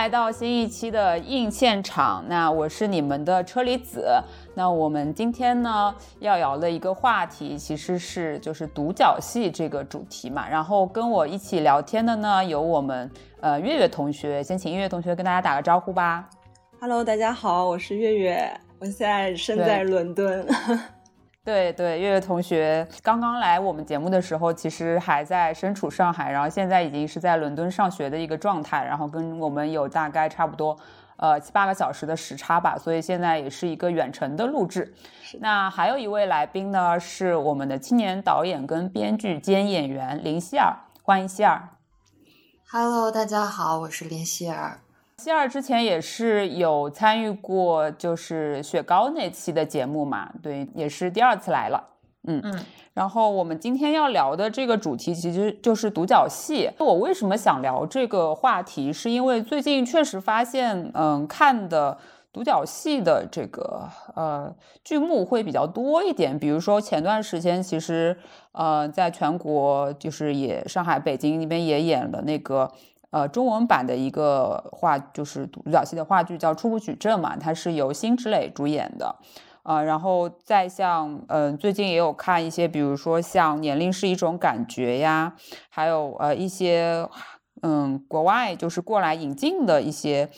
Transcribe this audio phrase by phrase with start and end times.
[0.00, 4.10] 来到新一期的硬现场，那我是你们的车厘子。
[4.54, 10.48] 那我们今天呢要聊的一个话题，其实是就是独角戏这个主题嘛。
[10.48, 13.10] 然后跟我一起聊天的呢有我们
[13.42, 16.26] 呃月月同学，先请月月同学跟大家打个招呼吧。
[16.80, 20.48] Hello，大家好，我是月月，我现在身在伦敦。
[21.42, 30.78] 对对，月月同学刚刚来我们节目的时候，其实还在身处上海，然后现在已经是在伦敦上学的一个状态，然后跟我们有大概差不多
[31.16, 34.94] 呃七八个小时的时差吧，所以现在也是一个远程的录制。
[35.40, 41.70] 那还有一位来宾呢，是我们的青年导演跟编剧兼演员林希尔，欢迎希尔。
[42.70, 44.78] Hello，大家好，我是林希尔。
[45.20, 51.84] 希尔之前也是有参与过，就是雪糕那期的节目嘛，对，也是第二次来了，
[52.26, 52.58] 嗯嗯。
[52.94, 56.70] 然后我们今天要聊的这个主题其实就是独角戏。
[56.78, 61.98] 我为什么想聊这个话题，是因为最近确实发现，嗯，看的
[62.32, 64.50] 独角戏的这个呃
[64.82, 66.38] 剧目会比较多一点。
[66.38, 68.16] 比如说前段时间，其实
[68.52, 72.72] 呃，在全国就是也上海、北京那边也演了那个。
[73.10, 79.16] 呃，中文版的一个话就是独角戏的话剧叫《初步举证》嘛，它是由辛芷蕾主演的，
[79.64, 85.34] 呃，然后再像，嗯，最近也有看一些，比如说像《年龄是一种感觉》呀，
[85.68, 87.04] 还有呃一些，
[87.62, 90.28] 嗯，国外就是过来引进的一些，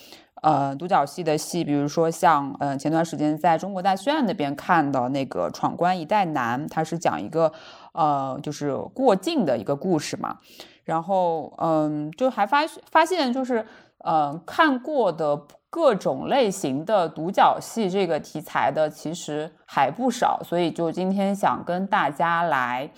[0.41, 7.53] 呃，独角戏的戏，比如说像，嗯，前段时间在中国大剧院那边看的那个《闯关一代男》，它是讲一个，
[7.93, 10.39] 呃，就是过境的一个故事嘛。
[10.83, 13.65] 然后，嗯，就还发发现，就是，
[14.05, 15.39] 嗯，看过的
[15.69, 20.41] 各种类型的独角戏这个题材的，其实还不少。
[20.43, 22.89] 所以，就今天想跟大家来，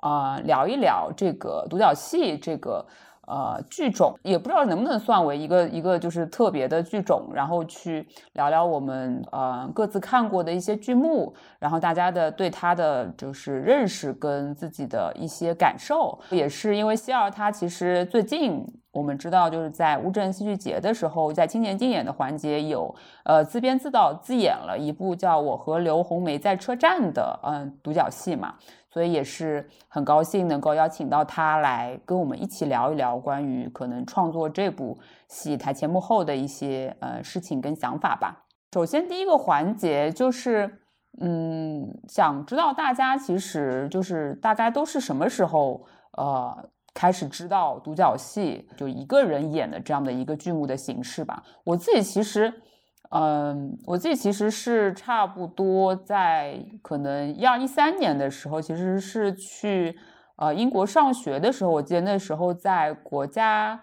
[0.00, 2.84] 啊，聊一聊这个独角戏这个。
[3.26, 22.94] 呃，剧种也不知道能不能算为一个一个就是特别的剧种，然后去聊聊我们呃各自看过的一些剧目，然后大家的对他的就是认识跟自己的一些感受，也是因为希尔他其实最近我们知道就是在乌镇戏剧节的时候，在青年竞演的环节有
[23.24, 28.54] 呃自编自导自演了一部叫《我和刘红梅在车站》的嗯独角戏嘛。
[28.94, 34.96] 所以也是很高兴能够邀请到他来跟我们一起聊一聊关于可能创作这部
[35.26, 38.44] 戏台前幕后的一些呃事情跟想法吧。
[38.72, 40.78] 首先第一个环节就是，
[41.20, 45.84] 嗯，想知道大家其实就是大概都是什么时候
[46.16, 46.56] 呃
[46.94, 51.42] 开始知道独角戏就一个人演的这样的一个剧目的形式吧。
[51.64, 52.62] 我自己其实。
[53.10, 59.96] 嗯，我自己其实是差不多在可能一二一三年的时候，其实是去
[60.36, 63.80] 呃英国上学的时候，我记得那时候在国家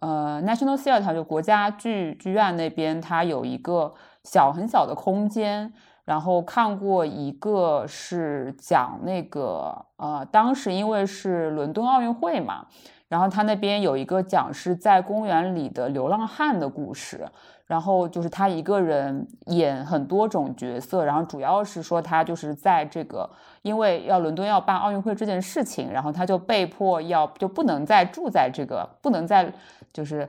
[0.00, 3.92] 呃 National Theatre 就国家剧剧院那边，它有一个
[4.24, 5.70] 小很小的空间，
[6.06, 12.64] 然后看过一个是讲那个呃当时因为是伦敦奥运会嘛，
[13.08, 17.28] 然后他那边有一个讲是在公园里的流浪汉的故事。
[17.70, 23.30] 然后就是他一个人演很多种角色，然后主要是说他就是在这个，
[23.62, 29.52] 因为要伦敦要办奥运会这件事情，然后他就被迫要就不能再住在这个，不能再
[29.92, 30.28] 就是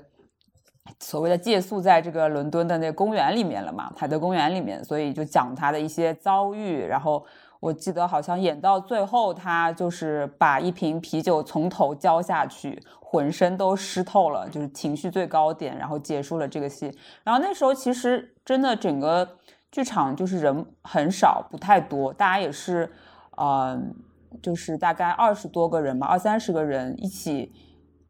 [1.00, 7.25] 所谓的借宿在这个伦敦的那公园里面了嘛，海德公园里面，所以就讲他的一些遭遇，然后。
[7.62, 16.89] 我记得好像演到最后，他就是把一瓶啤酒从头浇下去，浑身都湿透了，就是情绪最高点，然后结束了这个戏。
[17.25, 19.38] 然后那时候其实真的整个
[19.69, 22.89] 剧场就是人很少，不太多，大家也是，
[23.35, 23.94] 嗯，
[24.41, 27.51] 就是大概二十多个人吧，二三十个人一起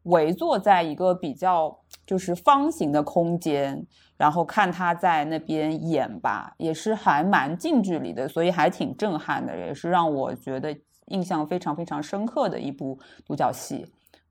[0.04, 1.76] 围坐在一个比较
[2.06, 3.84] 就是方形的空间。
[4.18, 10.72] 然后看他在那边演吧，也是还蛮近距离的，所以还挺震撼的，也是让我觉得
[11.06, 12.96] 印象非常非常深刻的一部
[13.26, 13.84] 独角戏。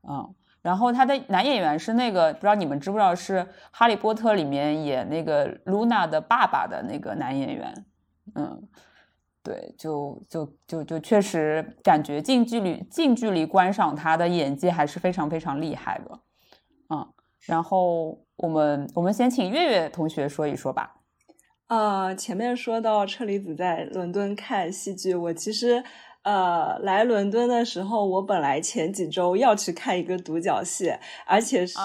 [0.07, 3.39] 嗯，然后他的男演员是那个，不知道你们知不知道，是
[3.71, 7.85] 《哈利波特》里面演那个露娜的爸爸的那个男演员。
[8.35, 8.61] 嗯，
[9.43, 16.19] 对，就就就就确实感觉近距离近距离观赏他的演技还是非常非常厉害的。
[16.89, 17.13] 嗯，
[17.45, 18.19] 然后。
[18.41, 20.95] 我们我们先请月月同学说一说吧。
[21.67, 25.83] 呃，前面说到车厘子在伦敦看戏剧，我其实
[26.23, 30.93] 呃，来伦敦的时候，我本来前几周要去看一个独角戏，
[31.25, 31.79] 而且是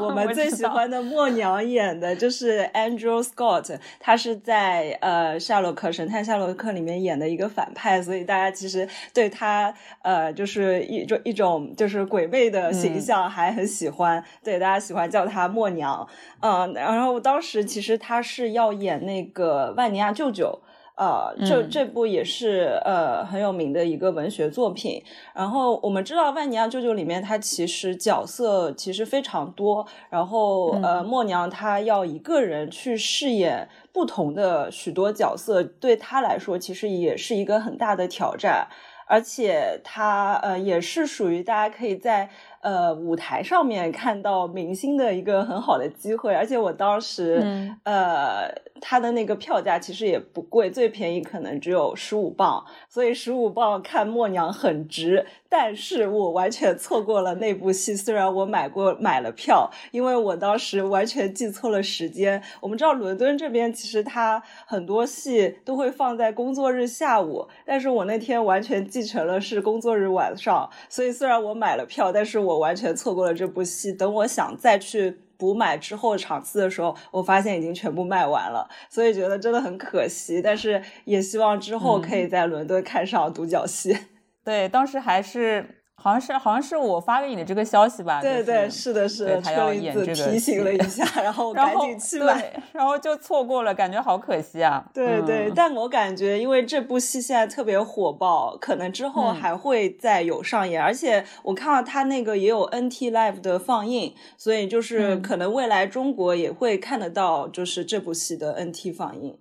[0.00, 16.08] 我 们最喜欢的默娘演的，就是 Andrew Scott，他是在呃《夏洛克神探夏洛克》里面演的一个反派，所以大家其实对他呃就是一种一种就是鬼魅的形象还很喜欢，对大家喜欢叫他默娘，
[16.40, 20.58] 嗯，然后当时其实他是要演那个万尼亚舅舅。
[20.96, 25.02] 呃，这这部也是呃很有名的一个文学作品。
[25.34, 29.86] 然后我们知道《万尼亚舅舅》里面，他其实角色其实非常多。
[30.08, 38.68] 然后呃，默娘她要一个人去饰演不同的许多角色，对她来说其实也是一个很大的挑战。
[39.06, 42.30] 而且她呃也是属于大家可以在。
[42.64, 48.50] 呃，舞台上面看到明星的一个很好的机会，而且我当时，呃，
[48.86, 55.24] 它的那个票价其实也不贵，最便宜可能只有十五磅，所以十五磅看默娘很值。
[55.48, 62.42] 但是我完全错过了那部戏，虽然我买过买了票，因为我当时完全记错了时间。
[62.60, 72.34] 我们知道伦敦这边其实它很多戏都会放在工作日下午，但是我那天完全记成了是工作日晚上，所以虽然我买了票，但是。
[72.44, 73.90] 我完全错过了这部戏。
[73.90, 80.40] 等我想再去补买之后场次的时候，我发现已经全部卖完了，所以觉得真的很可惜。
[80.40, 83.94] 但是也希望之后可以在伦敦看上独角戏。
[84.42, 85.82] 对，当时还是。
[85.96, 88.20] 好像是好像是我发给你的这个消息吧？
[88.20, 94.84] 对对，是的，是的，他要演这个，提醒了一下，然后 赶紧去买，然后就错过了，感觉好可惜啊。
[94.92, 109.38] 对对，但我感觉因为这部戏现在特别火爆，可能之后还会再有上演，而且我看到他那个也有 NT Live 的放映，所以就是可能未来中国也会看得到，就是这部戏的 NT 放映。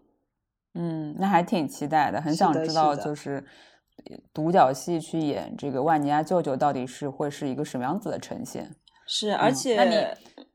[0.76, 3.44] 嗯，那还挺期待的，很想知道就是。
[4.34, 8.69] 独角戏去演这个万尼亚舅舅，到底是会是一个什么样子的呈现？
[9.06, 10.07] 是，而且那你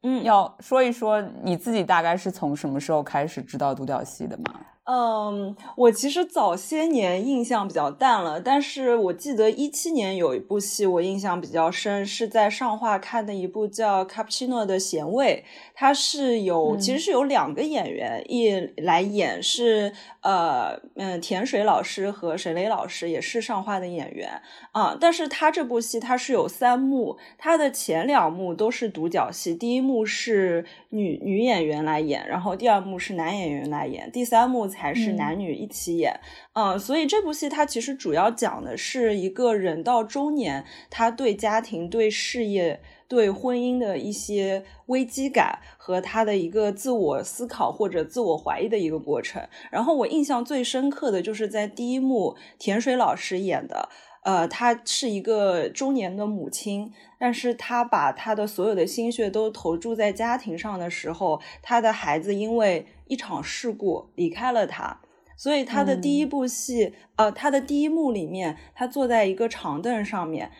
[0.02, 4.60] 嗯，要说一说你自己大概是从什么时候开始知道独角戏的吗？
[4.90, 15.44] 嗯，我其实早些年印象比较淡了，但是我记得一七年有一部戏我印象比较深，是在上画看的一部叫《卡布奇诺的咸味》，
[15.74, 19.92] 它是有其实是有两个演员一来演，是
[20.22, 24.40] 呃嗯田水老师和沈雷老师也是上画的演员
[24.72, 34.66] 啊，但是他这部戏它是有三幕，他的前两幕都是独角戏，第一幕是女女演员来演，然后第二幕是男演员来演，第三幕。
[34.77, 36.20] 才是男女一起演，
[36.52, 49.46] 嗯，所以这部戏它其实主要讲的是一个人到中年，他对家庭、对事业、对婚姻的一些危机感和他的一个自我思考或者自我怀疑的一个过程。
[49.70, 53.88] 然后我印象最深刻的就是在第一幕，田水老师演的，
[54.22, 62.86] 呃，她是一个中年的母亲，但是她把她的所有的心血都投注在家庭上的时候，她的孩子因为。
[63.08, 65.00] 一场事故离开了他，
[65.36, 70.50] 所以他的第一部戏，呃，他的第一幕里面，他坐在一个长凳上面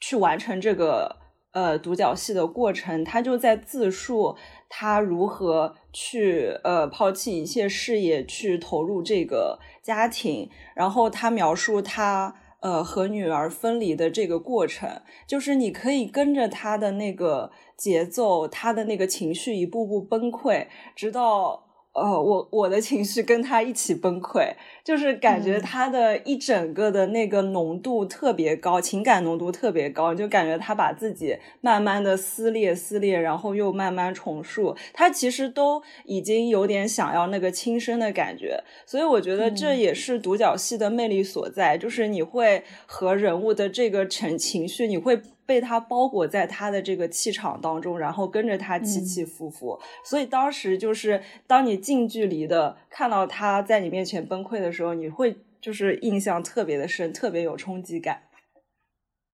[0.00, 1.16] 去完成这个
[1.52, 4.36] 呃独角戏的过程，他就在自述
[4.68, 21.71] 他如何去呃抛弃一切事业去投入这个家庭，然后他描述他呃和女儿分离的这个过程，就是你可以跟着他的那个节奏，他的那个情绪一步步崩溃，直到。
[21.94, 45.20] 呃，我我的情绪跟他一起崩溃，就是感觉他的一整个的那个浓度特别高，情感浓度特别高，就感觉他把自己慢慢的撕裂撕裂，然后又慢慢重塑，他其实都已经有点想要那个轻生的感觉，所以我觉得这也是独角戏的魅力所在，就是你会和人物的这个成情绪，你会。
[45.44, 58.22] 被他包裹在他的这个气场当中，然后跟着他起起伏伏，所以当时就是当你近距离的看到他在你面前崩溃的时候，你会就是印象特别的深，特别有冲击感。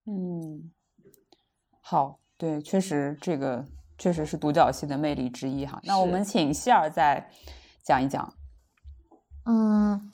[0.06, 0.70] 嗯，
[1.80, 3.64] 好，对，确实这个
[3.98, 5.80] 确实是独角戏的魅力之一哈。
[5.84, 7.30] 那我们请希尔再
[7.82, 8.34] 讲一讲。
[9.44, 10.12] 嗯。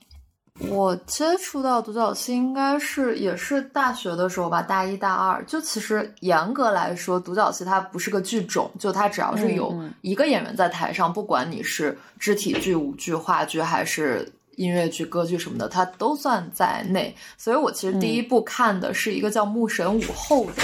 [0.60, 5.44] 我接触到独角戏应该是也是大学的时候吧，大一大二。
[5.46, 17.14] 就其实严格来说，独角戏它不是个剧种，就它只要是有一个演员在台上，不管你是肢体剧、舞剧、话剧还是音乐剧、歌剧什么的，它都算在内。
[17.36, 20.62] 所以我其实第一部看的是一个叫《牧神舞后》的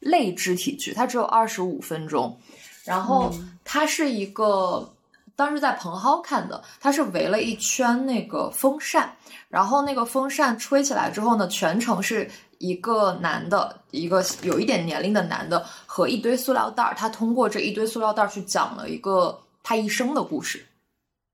[0.00, 2.40] 类肢体剧，它只有二十五分钟，
[2.84, 3.30] 然后
[3.64, 4.90] 它是一个。
[5.36, 9.14] 当时在蓬蒿看的，它是围了一圈那个风扇，
[9.48, 12.28] 然后那个风扇吹起来之后呢，全程是
[12.58, 20.66] 一个男的，一个有一点年龄的男的和一堆塑料袋儿，他通过这一堆塑料袋儿去讲了一个他一生的故事。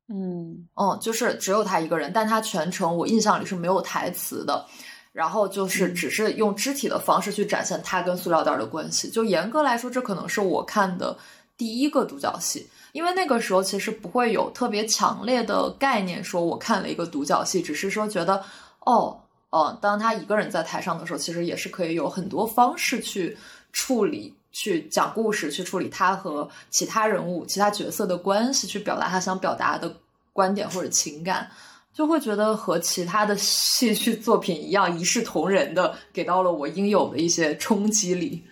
[0.09, 4.67] 嗯嗯，就是只有他一个人，但他全程我印象里是没有台词的，
[5.13, 9.09] 然后就是只是用肢体的方式去展现他跟塑料袋的关系。
[9.09, 11.17] 就严格来说，这可能是我看的
[11.57, 18.43] 第一个独角戏，因为那个时候其实不会有特别强烈的概念，说我看了一个独角戏，只是说觉得
[18.81, 19.19] 哦，
[19.51, 23.37] 哦，当他一个人在台上的时候，其实也是可以有很多方式去
[23.73, 24.35] 处理。
[24.55, 29.97] 去讲故事，去处理他和其他人物、其他角色的关系，去表达他想表达的
[30.31, 31.51] 观点或者情感，
[31.95, 38.45] 就会觉得和其他的戏剧作品一样，一视同仁的给到了我应有的一些冲击力。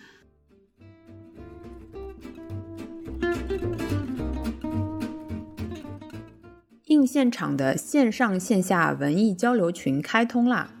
[7.05, 10.71] 现场的线上线下文艺交流群开通啦！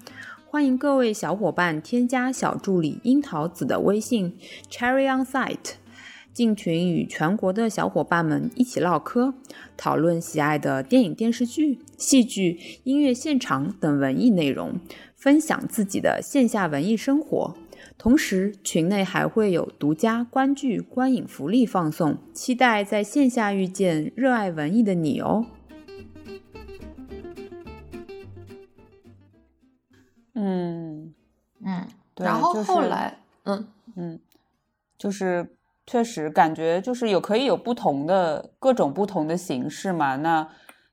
[0.45, 4.37] 欢迎各位小伙伴添加小助理樱桃子的微信
[4.69, 5.75] Cherry on Site，
[6.33, 9.33] 进群与全国的小伙伴们一起唠嗑，
[9.77, 14.79] 讨论喜爱的电影、电视剧、戏剧、音乐现场等文艺内容，
[15.15, 17.55] 分享自己的线下文艺生活。
[17.97, 25.45] 同时，群内还会有独家观剧、观影福利放送，期待在线下遇见热爱文艺的你哦！
[30.33, 31.13] 嗯
[31.63, 34.19] 嗯，然后后来，嗯嗯，
[34.97, 40.15] 就是确实感觉就是有可以有不同的各种不同的形式嘛。
[40.15, 40.47] 那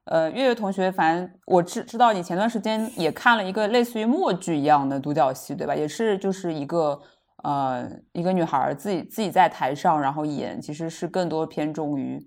[0.05, 5.75] 呃，月月同学，反正我知知道你前段时间也看了一个类似于默剧一样的独角戏，对吧？
[5.75, 6.99] 也是就是一个
[7.43, 12.19] 呃一个女孩自己自己在台上然后演，其实是更多偏重于。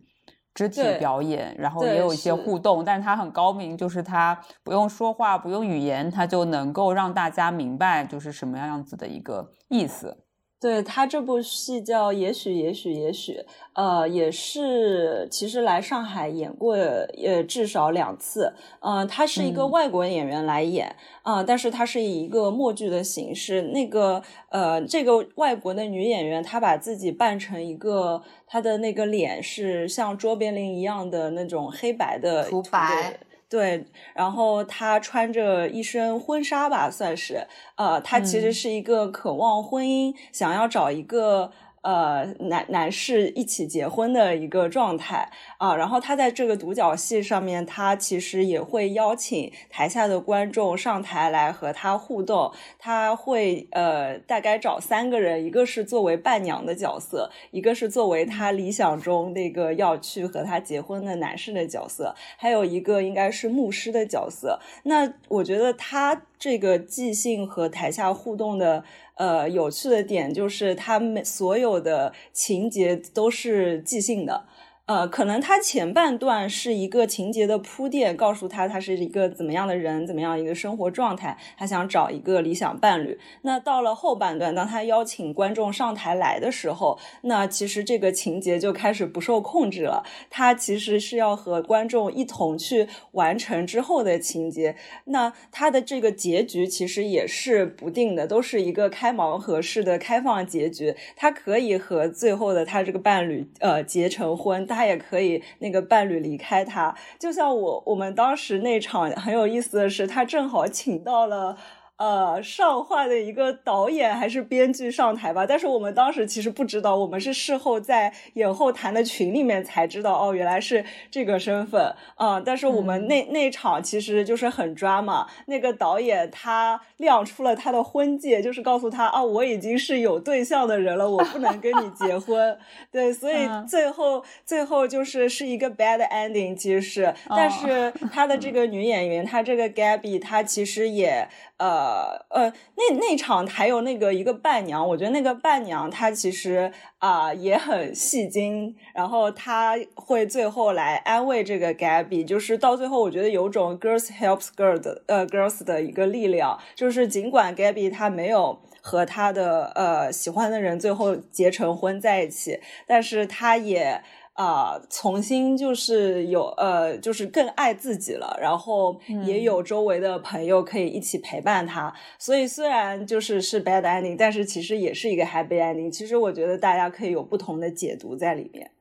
[0.53, 10.25] 肢体表演，然后也有一些互动，但是他很高明，就是他不用说话，不用语言，他就能够让大家明白就是什么样子的一个意思。
[10.61, 13.33] 对他这部戏叫《也许也许也许》，
[13.73, 18.53] 呃，也是其实来上海演过，呃，至少两次。
[18.79, 23.63] 嗯，他是一个外国演员来演，啊，但是他是以一个默剧的形式。
[23.73, 33.19] 那个，呃，这个外国的女演员，她把自己扮成一个，她的那个脸是像卓别林一样的那种黑白的涂白。
[33.51, 41.51] 对，然后她穿着一身婚纱吧，算是，呃，她其实是一个渴望婚姻，想要找一个。
[41.81, 52.51] 呃，男男士一起结婚的一个状态啊，然后他在这个独角戏上面，他其实也会邀请台下的观众上台来和他互动。
[52.77, 64.59] 他会呃，大概找三个人，一个是作为伴娘的角色，一个是作为他理想中那个要去和他结婚的男士的角色，还有一个应该是牧师的角色。
[64.83, 68.83] 那我觉得他这个即兴和台下互动的。
[69.15, 74.45] 呃，有趣的点就是他们所有的情节都是即兴的。
[74.87, 83.17] 呃，可能他前半段是一个情节的铺垫，告诉他他是一个怎么样的人，怎么样一个生活状态，他想找一个理想伴侣。
[83.43, 90.03] 那到了后半段，当他邀请观众上台来的时候，那其实这个情节就开始不受控制了。
[90.29, 94.75] 他其实是要和观众一同去完成之后的情节。
[95.05, 100.93] 那他的这个结局其实也是不定的，都是一个开盲盒式的开放结局。
[101.15, 104.81] 他可以和最后的他这个伴侣呃结成婚，他。
[104.91, 111.55] 也可以那个伴侣离开他，就像我我们当时那场很有意思的是，他正好请到了。
[112.01, 122.41] 呃，上画的一个导演还是编剧上台吧，但是我们当时其实不知道，我们是事后在演后谈的群里面才知道，哦，原来是这个身份啊。
[122.43, 132.57] 但是我们那那场其实就是很抓嘛，那个导演他亮出了他的婚戒，就是告诉他啊，我已经是有对象的人了，我不能跟你结婚。
[132.91, 141.29] 对，所以最后最后就是是一个 bad ending，其实是，但是他的这个女演员，她这个 Gabby，她其实也。
[141.61, 141.90] 呃
[142.29, 164.01] 呃，那那场还有那个一个伴娘，我觉得那个伴娘她其实啊也很戏精，然后她会最后来安慰这个 Gabby，就是到最后我觉得有种 girls helps girls 呃 girls 的一个力量，就是尽管 Gabby 她没有和她的呃喜欢的人最后结成婚在一起，但是她也。
[164.33, 171.93] 啊，重新就是有呃，就是更爱自己了，然后也有周围的朋友可以一起陪伴他。
[172.17, 175.91] 所以虽然就是是 bad ending，但是其实也是一个 happy ending。
[175.91, 178.71] 其实我觉得大家可以有不同的解读在里面。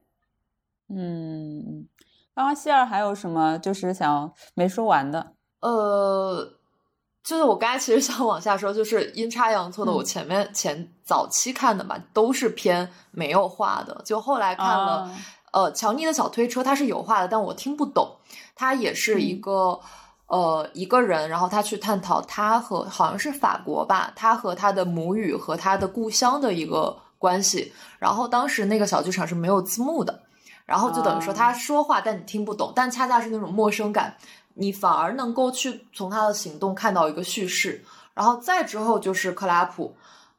[0.89, 1.87] 嗯，
[2.35, 5.35] 刚刚希尔还有什么就是想没说完的？
[5.61, 6.55] 呃，
[7.23, 15.15] 就是我刚才其实想往下说，就是阴差阳错的，我前面前早期看的嘛，都是偏没有画的，就后来看了，
[15.53, 18.17] 呃，乔尼的小推车它是有画的，但我听不懂，
[18.55, 19.81] 它也是一个。
[20.33, 27.73] 呃，一个人，然后他去探讨他和好像是法国吧，他和他的母语和他的故乡的一个关系。
[27.99, 30.23] 然后当时那个小剧场是没有字幕的，
[30.65, 34.17] 然后就等于说他说话，但你听不懂，但恰恰是那种陌生感，
[34.55, 37.85] 你反而能够去从他的行动看到一个叙事。
[38.15, 39.97] 然后再之后就是克拉普，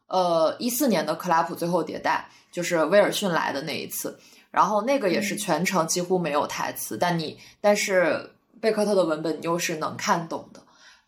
[0.08, 4.18] 呃，一四年的克拉普最后迭代，就是威尔逊来的那一次，
[4.52, 8.32] 然后那个也是全程几乎没有台词，但你但是。
[8.60, 10.62] 贝克特的文本你又是能看懂的，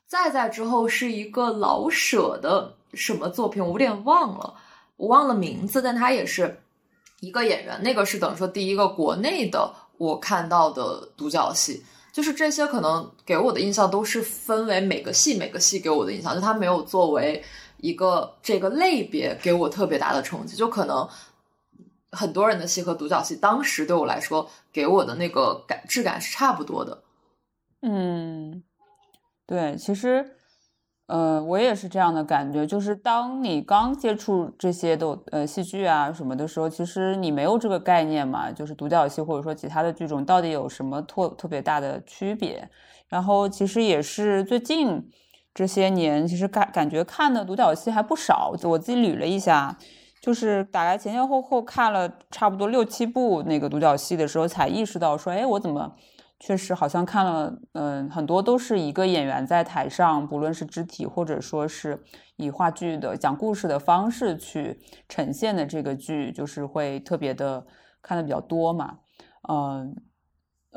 [0.07, 4.55] 再在之后是一个老舍的什么作品，我有点忘了，
[4.97, 6.59] 我忘了名字，但他也是
[7.19, 17.43] 一个演员，那个是等于说第一个国内的我看到的独角戏，就是这些可能给我的印象都是分为每个戏每个戏给我的印象，就他没有作为
[17.77, 21.07] 一个这个类别给我特别大的冲击，就可能
[22.13, 27.03] 很多人的戏和独角戏当时对我来说给我的那个感质感是差不多的。
[27.81, 28.63] 嗯，
[29.45, 30.37] 对，其实，
[31.07, 42.69] 呃，我也是这样的感觉，就是当你刚接触这些的呃戏剧啊什么的时候，其实你没有这个概念嘛，就是独角戏或者说其他的剧种到底有什么特特别大的区别。
[43.09, 45.07] 然后其实也是最近
[45.53, 49.77] 这些年，其实感感觉看的独角戏还不少，我自己捋了一下，
[50.23, 55.93] 就是大概前前后后看了差不多六七部那个独角戏的时候，才意识到说，哎，我怎么。
[56.39, 62.01] 确实，好像看了，嗯，很多都是一个演员在台上，不论是肢体或者说是
[62.37, 67.65] 以话剧的讲故事的方式去呈现的这个剧，就是会特别的
[68.01, 68.99] 看的比较多嘛，
[69.49, 69.95] 嗯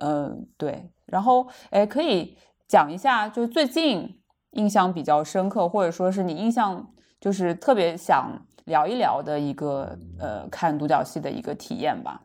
[0.01, 0.91] 嗯，对。
[1.07, 2.37] 然后，哎，可以
[2.69, 12.23] 讲一下，就最近印象比较深刻，或者说是你印象就是特别想聊一聊的一个呃看独角戏的一个体验吧。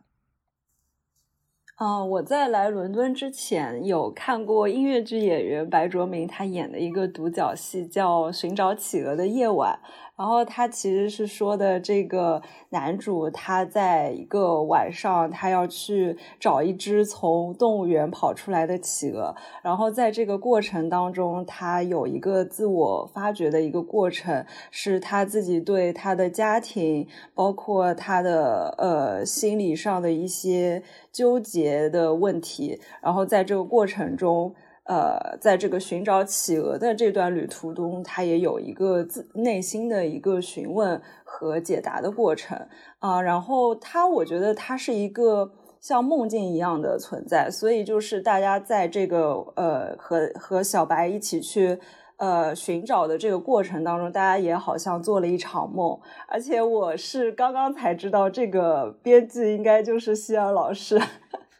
[1.76, 9.80] 啊，我在来伦敦之前有看过音乐剧演员白卓明他演的一个独角戏，叫《寻找企鹅的夜晚》。
[10.22, 19.34] 然后他其实是说的这个男主，他在一个晚上，他要去找一只从动物园跑出来的企鹅。
[19.64, 27.04] 然后在这个过程当中，他有一个自我发掘的一个过程，是他自己对他的家庭，
[27.34, 32.78] 包括他的呃心理上的一些纠结的问题。
[33.02, 34.54] 然后在这个过程中。
[34.92, 43.18] 呃，在这个寻找企鹅的这段旅途中，他也有一个自内心的一个询问和解答的过程啊。
[43.22, 45.50] 然后他，我觉得他是一个
[45.80, 51.78] 像梦境一样的存在，所以就是大家在这个呃和和小白一起去
[52.18, 55.98] 呃寻找的这个过程当中，大家也好像做了一场梦。
[56.28, 61.00] 而且我是刚刚才知道，这个编剧应该就是希尔老师，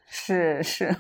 [0.05, 0.95] 是 是。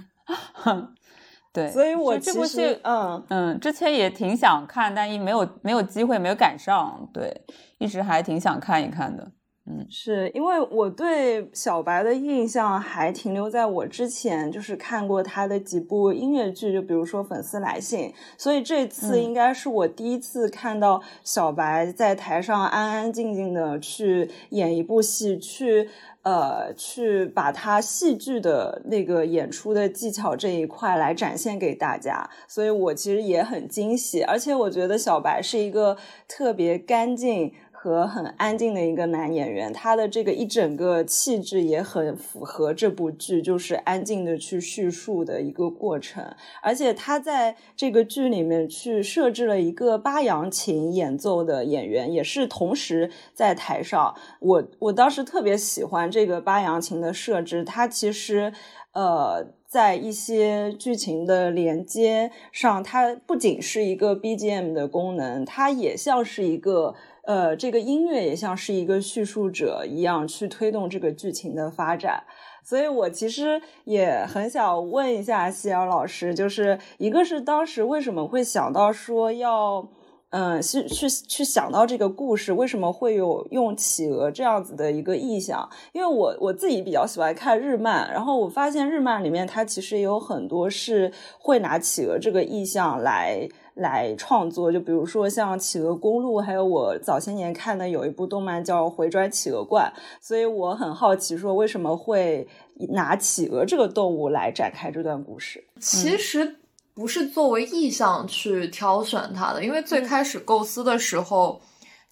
[1.52, 7.08] 对，所以我这部戏，嗯嗯，之前也挺想看，但一没有没有机会，没有赶上。
[7.12, 7.44] 对，
[7.78, 9.30] 一直还挺想看一看的。
[9.64, 25.88] 嗯，是因为我对小白的印象还停留在我之前就是看过他的几部音乐剧，就比如说《粉丝来信》，所以这次应该是我第一次看到小白在台上安安静静的去演一部戏，去。
[26.24, 35.96] 呃，去把他戏剧的那个演出的技巧这一块来展现给大家，所以我其实也很惊喜，而且我觉得小白是一个
[36.28, 37.52] 特别干净。
[37.82, 46.24] 和很安静的一个男演员，他的这个一整个气质也很符合这部剧，就是安静的去叙述的一个过程。
[46.62, 54.14] 而且他在这个剧里面去设置了一个八扬琴演奏的演员，也是同时在台上。
[54.38, 58.52] 我我当时特别喜欢这个八扬琴的设置，它其实
[58.92, 66.94] 呃在一些剧情的连接上，它不仅是一个 BGM 的功能，它也像是一个。
[67.24, 72.24] 呃，这个音乐也像是一个叙述者一样，去推动这个剧情的发展。
[72.64, 79.88] 所以我其实也很想问一下希尔老师，就是一个是当时为什么会想到说要，
[80.30, 85.68] 嗯，去去去想到这个故事，为什么会有用企鹅这样子的一个意象？
[85.92, 93.48] 因为我我自己比较喜欢看日漫，然后我发现日漫里面它其实也有很多是会拿企鹅这个意象来。
[93.74, 94.72] 来创作。
[94.72, 102.46] 就比如说像《企鹅公路》，还有我早些年看的有一部动漫叫《回转企鹅怪》，所以我很好奇，说为什么会
[102.90, 105.64] 拿企鹅这个动物来展开这段故事？
[105.80, 106.56] 其实
[106.94, 111.60] 不是作为意象去挑选它的，因为最开始构思的时候。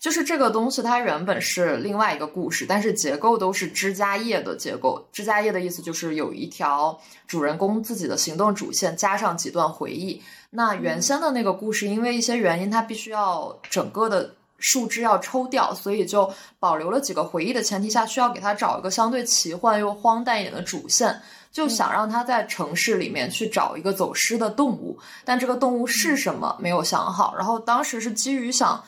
[0.01, 5.07] 就是这个东西，它原本是另外一个故事，但是结构都是枝加叶的结构。
[5.13, 10.23] 枝加叶的意思就是有一条主人公自己的行动主线，加上几段回忆。
[10.51, 27.35] 那原先的那个故事，因为一些原因，它必须要整个的树枝要抽掉，所以就保留了几个回忆的前提下，需要给它找一个相对奇幻又荒诞一点的主线，就想让他在城市里面去找一个走失的动物，但这个动物是什么没有想好。
[27.37, 28.83] 然后当时是基于想。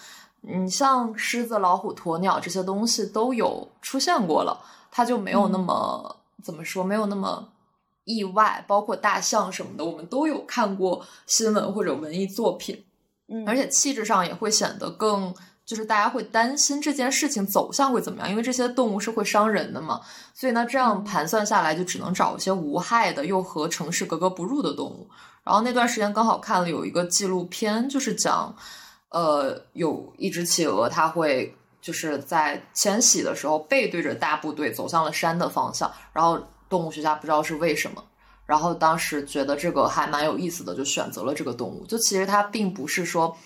[0.45, 4.59] 你像狮子、老虎、鸵鸟这些东西都有出现过了，
[4.91, 7.47] 它就没有那么怎么说，没有那么
[8.05, 8.65] 意外。
[8.67, 12.85] 包括大象什么的，我们都有看过新闻或者文艺作品，
[13.29, 15.35] 嗯，而且气质上也会显得更，
[15.65, 20.01] 就是大家会担心这件事情走向会怎么样，因为这些动物是会伤人的嘛。
[20.35, 25.09] 所以呢，这样盘算下来，就只能找一些无害的又和城市格格不入的动物。
[25.45, 28.55] 然后那段时间刚好看了有一个纪录片，就是讲。
[29.15, 36.41] 呃，有一只企鹅，它会就是在迁徙的时候背对着大部队走向了山的方向，然后
[36.73, 38.03] 动物学家不知道是为什么，
[38.47, 41.85] 然后当时觉得这个还蛮有意思的，就选择了这个动物。
[41.85, 43.37] 就其实它并不是说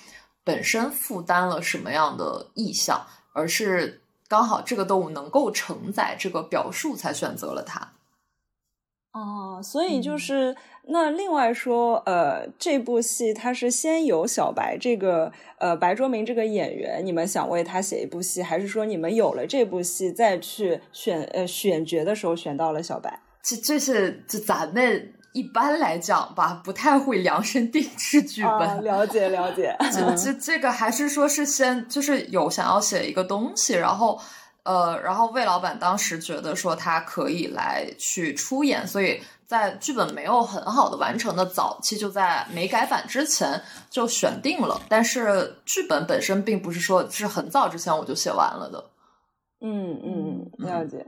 [0.44, 7.90] 本身负担了什么样的意象，而是刚好这个动物能够承载这个表述，才选择了它。
[9.16, 10.54] 哦，所以就是
[10.88, 23.20] 那另外说，呃，这部戏它是先有小白这个呃白卓明这个演员，你们想为他写一部戏，还是说你们有了这部戏再去选呃选角的时候选到了小白？
[23.42, 28.84] 这这是这咱们一般来讲吧，不太会量身定制剧本。
[28.84, 34.20] 了解了解， 这这 这个还是说是先就是有想要写一个东西，然后。
[34.66, 44.80] 呃，然后魏老板当时觉得说他可以来去出演，所以在剧本没有很好的完成的早期，就在没改版之前就选定了。
[44.88, 48.84] 但是剧本本身并不是说是很早之前我就写完了的。
[49.60, 51.06] 嗯嗯，了解。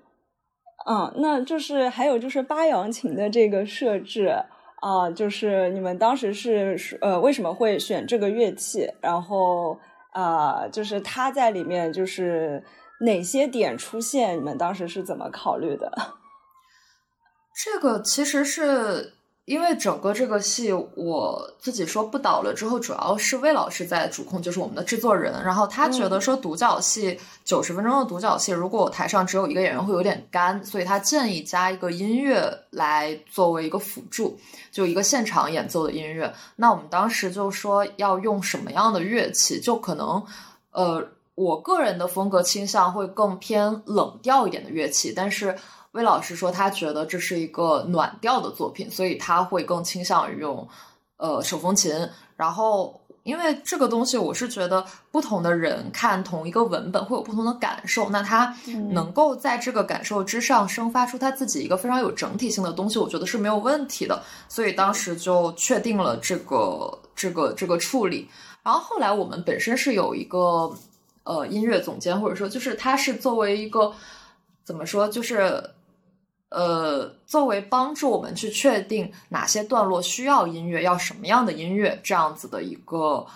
[0.87, 4.33] 嗯，那就是还有就是八扬琴的这个设置
[4.81, 8.89] 啊，就是你们当时是呃为什么会选这个乐器？
[9.01, 9.77] 然后
[10.13, 12.63] 啊，就是他在里面就是。
[13.01, 14.37] 哪些点出现？
[14.37, 15.93] 你们当时是怎么考虑的？
[17.65, 25.43] 这个其实是因为整个这个戏，我自己说不导了之后，主要是魏老师在主控，就是我们的制作人。
[25.43, 34.39] 然后他觉得说独角戏九十分钟的独角戏，如果台上只有一个演员会有点干，所以他建议加一个音乐来作为一个辅助，
[34.71, 36.33] 就一个现场演奏的音乐。
[36.57, 39.61] 那我们当时就说要用什么样的乐器？
[39.61, 40.25] 就可能
[40.73, 41.09] 呃。
[41.39, 45.57] 我个人的风格倾向会更偏冷调一点的乐器，但是
[45.93, 50.69] 魏老师说他觉得这是一个暖调的作品，所以他会更倾向于用
[51.17, 51.93] 呃手风琴。
[52.35, 58.53] 然后，因为这个东西，我是觉得不同的人看同一个文本会有不同的感受，那他
[58.91, 64.21] 能够在这个感受之上生发出他自己一个非常有整体性的东西，我觉得是没有问题的。
[64.49, 68.29] 所以当时就确定了这个这个这个处理。
[68.65, 70.75] 然后后来我们本身是有一个。
[71.29, 73.93] 呃，音乐总监或者说，就是他是作为一个
[74.65, 75.63] 怎么说，就是
[76.49, 83.27] 呃，作为帮助我们去确定哪些段落需要音乐，要什么样的音乐，这样子的一个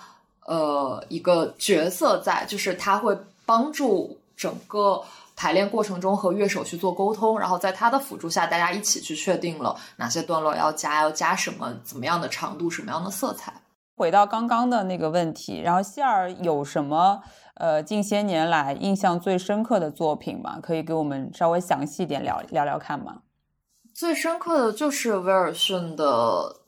[0.47, 4.99] 呃一个角色在，就是他会帮助整个
[5.35, 13.53] 排练过程中和乐手去做沟通，然后在他的辅助下，大家一起去确定了哪些段落要加，要加什么，怎么样的长度，什么样的色彩。
[13.95, 17.21] 回到刚刚的那个问题，然后希尔有什么？
[17.55, 23.21] 呃，近些年来印象最深刻的作品吗，可以给我们稍微详细点聊聊聊看吗？
[23.93, 26.61] 最深刻的就是威尔逊的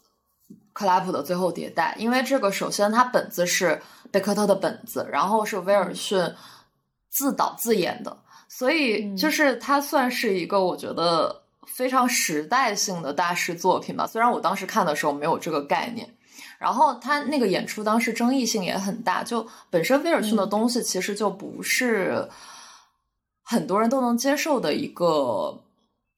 [0.74, 6.20] 克拉普的最后迭代，因为这个首先它本子是贝克特的本子，然后是威尔逊
[7.10, 8.16] 自导自演的，
[8.48, 14.06] 所以就是它算是一个我觉得非常时代性的大师作品吧。
[14.06, 16.16] 虽然我当时看的时候没有这个概念。
[16.58, 22.28] 然后他那个演出当时争议性也很大，就本身威尔逊的东西其实就不是
[23.44, 25.62] 很多人都能接受的一个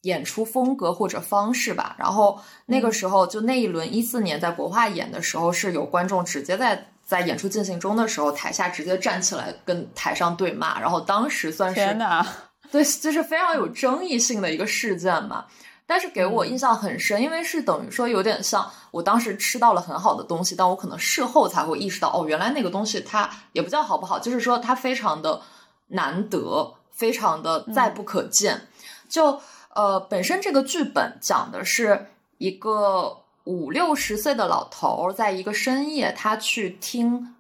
[0.04, 1.96] 演出风格或者方式吧。
[1.98, 10.80] 然后那个时候就那一轮一四年在国画演的时候，是有观众直接在在演出进行中的时候，台下直接站起来跟台上对骂。
[10.80, 12.26] 然后当时算是天呐，
[12.72, 15.46] 对，就是非常有争议性的一个事件嘛。
[15.90, 25.42] 但是给我印象很深，因为是等于说有点像我当时吃到了很好的东西，但我可能事后才会意识到，哦，原来那个东西它也不叫好不好，就是说它非常的
[25.88, 28.68] 难得，非常的再不可见。
[29.08, 29.40] 就
[29.74, 37.34] 呃，本身这个剧本讲的是一个五六十岁的老头，在一个深夜，他去听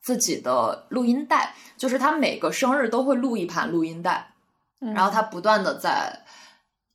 [0.00, 4.30] 自己的录音带，就是他每个生日都会录一盘录音带，
[4.78, 6.22] 然后他不断的在。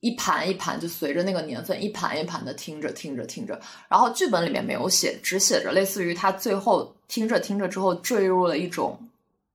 [0.04, 9.00] 一盘一盘就随着那个年份一盘一盘的听着听着听着，然后剧本里面没有写，只写着类似于他最后听着听着之后坠入了一种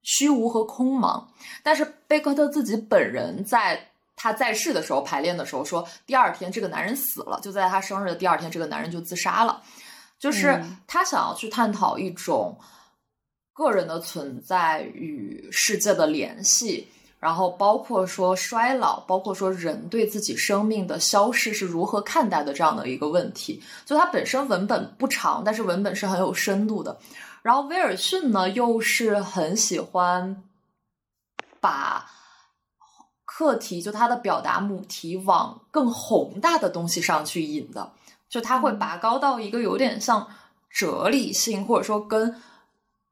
[0.03, 1.23] 虚无和空茫。
[1.63, 9.63] 但是贝克特自己本人在他在世的时候排练的时候说，第二天这个男人死了，就在他生日的第二天，这个男人就自杀了。
[10.19, 12.59] 就是他想要去探讨一种
[13.53, 16.89] 个人的存在与世界的联系。
[17.21, 23.61] 然后包括说衰老，包括说人对自己生命的消逝是如何看待的这样的一个问题。
[23.85, 26.99] 就它本身文本不长，但是文本是很有深度的。
[27.43, 30.45] 然后威尔逊呢，又是很喜欢
[31.61, 32.09] 把
[33.25, 37.93] 课题，就他的表达母题往更宏大的东西上去引的，
[38.29, 40.29] 就他会拔高到一个有点像
[40.71, 42.41] 哲理性，或者说跟。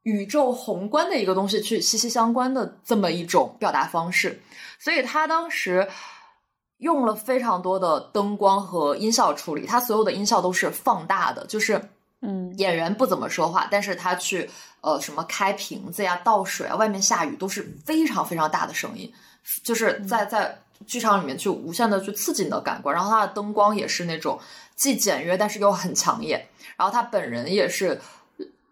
[0.07, 4.41] 宇宙宏观的一个东西去息息相关的这么一种表达方式，
[4.79, 5.85] 所以他当时
[6.77, 11.89] 用了非常多的灯光和音效处理，他所有的音效都是放大的，就是
[12.21, 19.11] 嗯，演员不怎么说话，但是他去呃什么开瓶子呀、倒水啊、外面下雨都是非常非常大的声音，
[19.61, 24.39] 就是在在剧场里面去无限的去刺激你的感官，然后他的灯光也是那种
[24.73, 27.99] 既简约但是又很抢眼，然后他本人也是。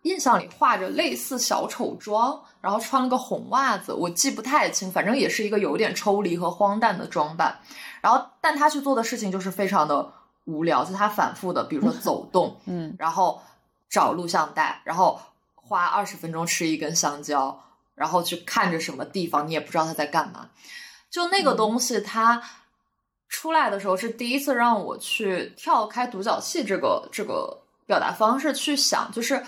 [0.06, 7.60] 印象里画着类似小丑妆，然后穿了个红袜子，我记不太清，反正也是一个有点抽离和荒诞的装扮。
[8.02, 10.14] 然后，但他去做的事情就是非常的
[10.44, 13.42] 无聊，就他反复的，比如说走动， 嗯，然后
[13.90, 15.20] 找录像带，然后
[15.56, 17.64] 花二十分钟吃一根香蕉，
[17.96, 20.52] 然后去看着什么地方，你也不知道他在干嘛。
[21.10, 22.44] 就那个东西，他
[23.28, 29.44] 出来的时候是第一次让我去跳开独角戏这个这个表达方式去想，就是。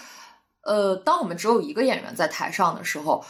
[0.68, 3.24] 呃，当我们只有一个演员在台上的时候，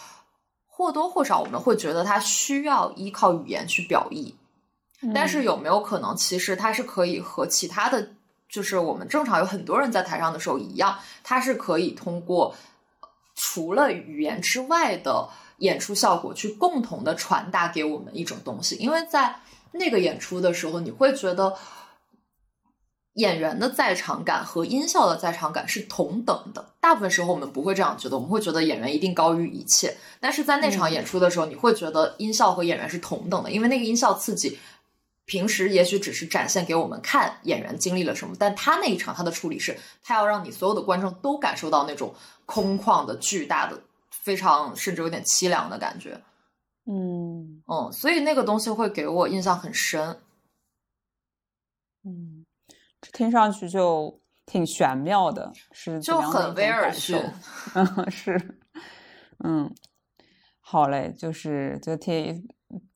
[0.65, 4.36] 或多或少我们会觉得他需要依靠语言去表意。
[5.13, 8.10] 但是有没有可能，其实他是可以和其他的，
[8.50, 12.56] 就是我们正常有很多人在台上的时候一样，他是可以通过
[13.36, 18.76] 除了语言之外的演出效果去共同的传达给我们一种东西。
[18.78, 19.39] 因为在
[19.73, 21.56] 那个演出的时候，你会觉得。
[23.17, 26.63] 演员的在场感和音效的在场感是同等的。
[26.80, 29.97] 大部分时候我们不会这样觉得，我们会觉得演员一定高于一切。
[30.19, 34.60] 但是在那场演出的时候，你会觉得音效和演员是同等的，因为那个音效刺激，
[35.25, 42.13] 平时也许只是展现给我们看演员经历了什么，但他那一场他的处理是，他要让你所有的观众都感受到那种
[42.45, 46.21] 空旷的、巨大的、非常甚至有点凄凉的感觉。
[46.86, 50.19] 嗯嗯，所以那个东西会给我印象很深。
[53.01, 53.10] 嗯。
[53.13, 57.21] 听上去就挺玄妙的，是就很威尔逊，
[57.75, 58.60] 嗯， 是，
[59.43, 59.73] 嗯，
[60.60, 62.47] 好嘞，就是就听，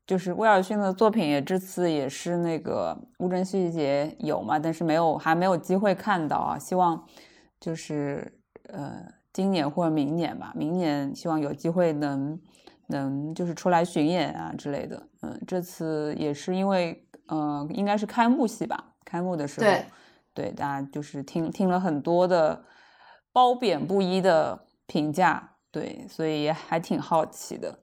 [0.08, 7.06] 就是威尔逊的作品也这次也是那个乌镇戏剧节有嘛，但是没有还没有机会看到啊，希望
[7.60, 12.40] 就是呃今年或者明年吧，明年希望有机会能
[12.88, 19.68] 能就是出来巡演啊之类的，嗯，这次也是因为呃应该是开幕戏吧，开幕的时候。
[20.34, 22.64] 对，大家就是听听了很多的
[23.34, 27.80] 褒贬不一的评价，对，所以也还挺好奇的，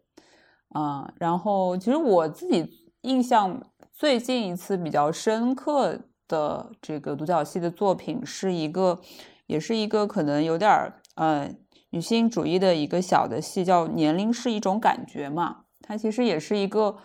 [0.71, 8.99] 啊，然后其实我自己印象最近一次比较深刻的这个独角戏的作品，是一个，
[9.45, 11.55] 也是一个可能有点儿呃
[11.91, 16.97] 女性主义的一个小的戏，叫《年龄是一种感觉》嘛，它其实也是一个。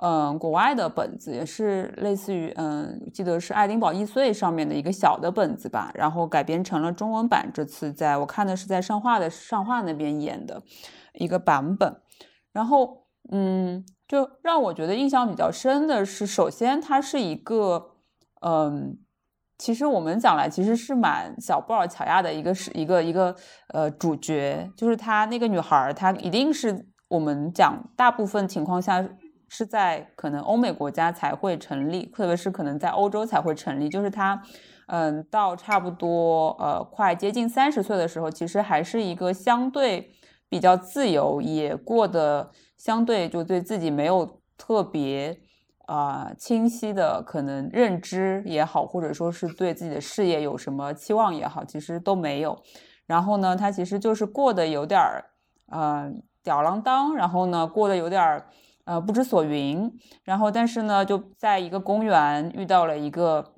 [0.00, 7.50] 嗯，国外的本子也是类似于，嗯，记得是爱丁堡易碎上面的一个小的本子吧，然后改编成了中文版。
[7.52, 10.62] 这次在我看的是在上画的上画那边演的
[11.12, 12.00] 一个版本。
[12.52, 17.90] 然后，嗯，就让我觉得印象比较深的是，首先它是一个，
[18.40, 18.98] 嗯，
[19.58, 23.36] 其实我们讲来其实是蛮小布尔乔亚的一个是一个一个
[23.68, 29.06] 呃主角，就是她那个女孩，她一定是我们讲大部分情况下。
[29.54, 33.86] 是在可能欧美国家才会成立，特别是可能在欧洲才会成立。
[33.86, 34.42] 就是他，
[34.86, 40.10] 嗯，到差不多呃快接近三十岁的时候，其实还是一个相对
[40.48, 45.38] 比较自由，也过得相对就对自己没有特别
[45.84, 52.58] 啊清晰的可能认知也好，或者说是对自己的事业有什么期望也好，其实都没有。
[53.06, 55.24] 然后呢，他其实就是过得有点儿
[55.66, 56.10] 呃
[56.42, 58.46] 吊儿郎当，然后呢过得有点儿
[58.84, 59.90] 呃不知所云。
[60.24, 63.54] 然后但是呢，就在一个公园遇到了一个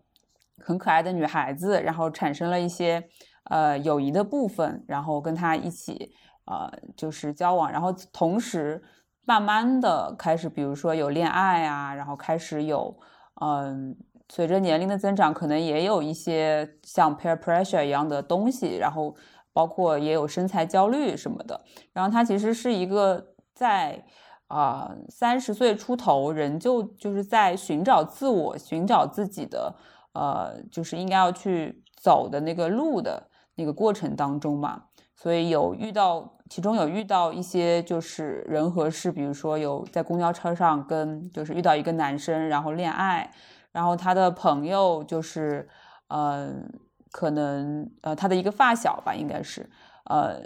[0.59, 3.03] 很可爱的女孩子，然后产生了一些
[3.51, 6.13] 呃友谊的部分，然后跟她一起
[6.47, 8.83] 呃就是交往，然后同时。
[9.27, 12.95] 慢慢的开始，比如说有恋爱啊，然后开始有，
[13.41, 13.97] 嗯，
[14.29, 19.17] 随着年龄的增长，可能也有一些像 peer pressure 一样的东西，然后
[19.55, 21.59] 包括也有身材焦虑什么的。
[21.95, 24.05] 然后他其实是一个在
[24.49, 29.75] 啊三十岁出头，仍旧就是在寻找自我、寻找自己的，
[30.13, 34.85] 呃，就是应该要去走的那个路的那个过程当中嘛。
[35.17, 43.31] 所以有遇到，其中有遇到一些就是人和事，比如说有在公交车上跟就是遇到一个男生，然后恋爱，
[43.73, 45.67] 然后他的朋友就是，
[46.09, 46.69] 嗯，
[47.13, 49.71] 可能呃他的一个发小吧，应该是，
[50.07, 50.43] 呃，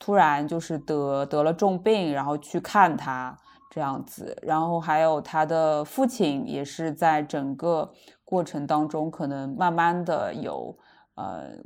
[0.00, 3.38] 突然就是得得了重病，然后去看他
[3.70, 7.92] 这样子，然后还有他的父亲也是在整个
[8.24, 10.76] 过程当中，可能慢慢的有
[11.14, 11.62] 呃。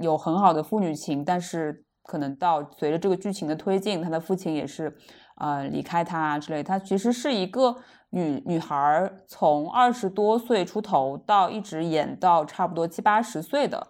[0.00, 4.96] 有很好的父女情，但是可能到随着这个剧情的推进，他的父亲也是，
[5.36, 6.62] 呃，离开他之类。
[6.62, 7.76] 他其实是一个
[8.10, 13.88] 女女孩，从二十多岁出头到一直演到差不多七八十岁的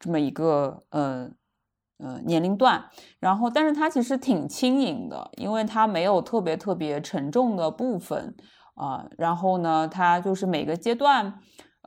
[0.00, 1.32] 这么一个，嗯
[2.02, 2.84] 嗯年龄段。
[3.20, 8.34] 然后，但是他其实挺轻盈的，因为他没有特别特别沉重的部分
[8.74, 9.06] 啊。
[9.16, 11.38] 然后呢，他就是每个阶段，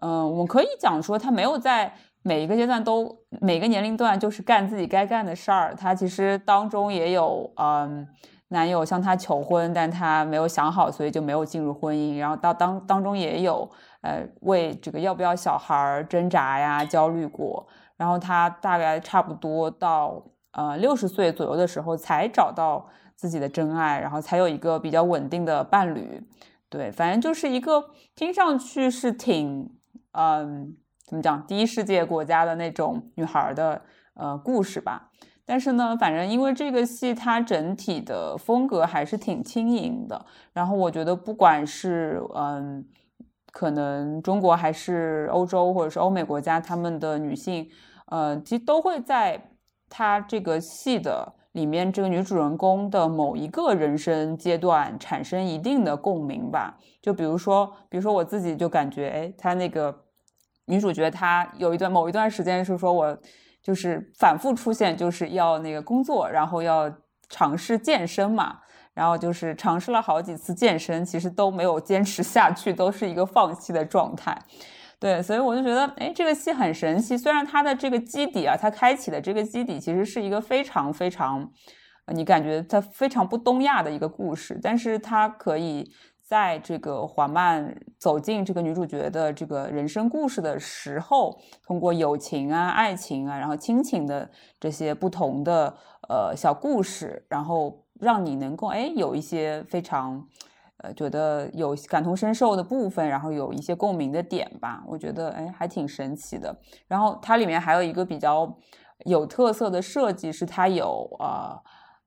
[0.02, 1.94] 嗯，我们可以讲说他没有在。
[2.28, 5.76] 每一个阶段都每个年龄段就是干自己该干的事儿。
[5.76, 8.08] 她其实当中也有，嗯，
[8.48, 12.18] 男友向她求婚，但她没有想好，所以就没有进入婚姻。
[12.18, 13.70] 然后到当当中也有，
[14.02, 17.68] 呃，为这个要不要小孩挣扎呀，焦虑过。
[17.98, 26.22] 然后她大概差不多到呃六十岁左右的时候才找到自己的真爱，然后才有一个比较稳定的伴侣。
[26.70, 29.70] 对，反正就是一个听上去是挺，
[30.12, 30.78] 嗯。
[31.08, 31.46] 怎么讲？
[31.46, 33.80] 第一世界国家的那种女孩的
[34.16, 35.12] 呃故事吧。
[35.46, 40.26] 但是呢，反正因为这个戏它整体的风格还是挺轻盈的。
[40.52, 42.84] 然后我觉得，不管是嗯，
[43.56, 47.66] 可能中国还是欧洲或者是欧美国家，他们的女性，
[48.08, 49.42] 呃，其实都会在
[49.90, 56.78] 她这个戏的里面，这个女主人公的某一个人生阶段产生一定的共鸣吧。
[57.02, 60.04] 就比如说，比如说我自己就感觉，哎，她那个。
[60.68, 63.16] 女主角她有一段某一段时间是说，我
[63.62, 66.92] 就是反复出现，就是要那个工作，然后要
[67.30, 68.58] 尝试健身嘛，
[68.96, 74.36] 然后就是尝试了好几次健身，其实都没有坚持下去，都是一个放弃的状态。
[75.00, 77.16] 对，所以我就觉得，哎，这个戏很神奇。
[77.16, 81.48] 虽然它的这个基底啊，它开启的这个基底其实是一个非常非常，
[82.08, 85.92] 你感觉它非常不东亚的一个故事，但是它可以。
[86.28, 94.28] 在这个缓慢走进这个女主角的这个人生故事的时候，通过友情啊、爱情啊，然后亲情的
[94.60, 95.72] 这些不同的
[96.10, 100.28] 呃小故事，然后让你能够哎有一些非常
[100.78, 104.84] 呃觉得有感同身受的部分，然后有一些共鸣的点吧。
[104.88, 106.56] 我觉得哎还挺神奇的。
[106.88, 108.58] 然后它里面还有一个比较
[109.06, 111.60] 有特色的设计，是它有呃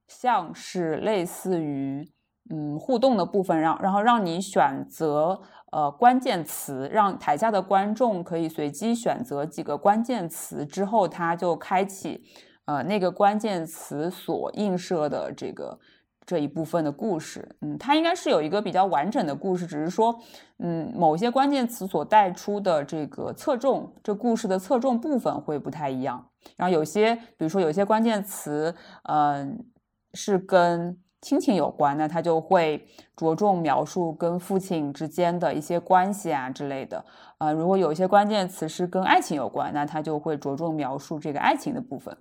[0.06, 2.10] 像是类似于。
[2.50, 5.38] 嗯，互动的部分让然后让你选择
[5.70, 12.22] 呃关键词，让台下的观众可以随机选择几个关键词，之后它就开启
[12.68, 15.78] 呃那个关键词所映射的这个
[16.26, 17.48] 这一部分的故事。
[17.62, 20.14] 嗯，它应该是有一个比较完整的故事，只是说
[20.58, 26.28] 嗯某些关键词所带出的这个侧重，这故事的侧重部分会不太一样。
[26.56, 29.64] 然后有些比如说有些关键词，嗯
[30.12, 30.98] 是跟。
[31.20, 37.04] 亲情有关，那他就会着重描述跟父亲之间的一些关系啊之类的。
[37.38, 42.16] 呃，如果有一些关键词是跟爱情有关，那他就会着重描述这个爱情的部分。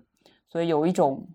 [0.49, 1.27] 所以有一种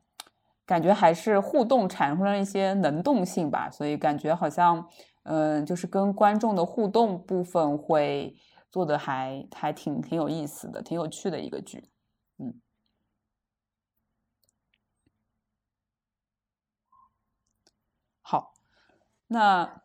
[0.66, 3.70] 感觉，还是互动产生了一些能动性吧。
[3.70, 4.86] 所以感觉好像，
[5.24, 8.34] 嗯，就是跟观众的互动部分会
[8.70, 11.84] 做的还还挺挺有意思的，挺有趣的一个剧。
[12.38, 12.54] 嗯。
[18.22, 18.54] 好，
[19.28, 19.82] 那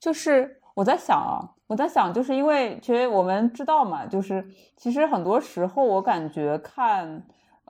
[0.00, 4.46] 就是我在想啊，我在想，就是因为其实我们知道嘛，就是
[4.76, 7.26] 其实很多时候我感觉看，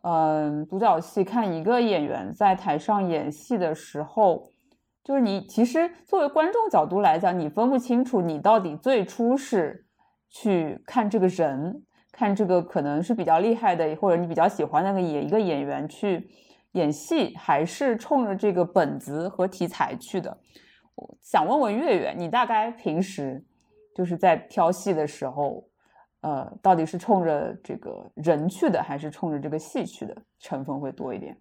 [0.06, 4.50] 嗯，独角戏看一个演员在台上演戏的时候，
[5.02, 9.86] 就是你其实作为观众角度来讲，你分不清楚你到底最初是
[10.28, 11.82] 去看这个人，
[12.12, 16.28] 看这个可能是比较厉害的，或者你比较喜欢那个演一个演员去
[16.72, 20.36] 演戏，还是冲着这个本子和题材去的。
[20.96, 23.42] 我想问问月月，你大概平时
[23.96, 25.64] 就是在挑戏的时候，
[26.24, 31.36] 呃，到底是冲着这个人去的，还是冲着这个戏去的成分会多一点？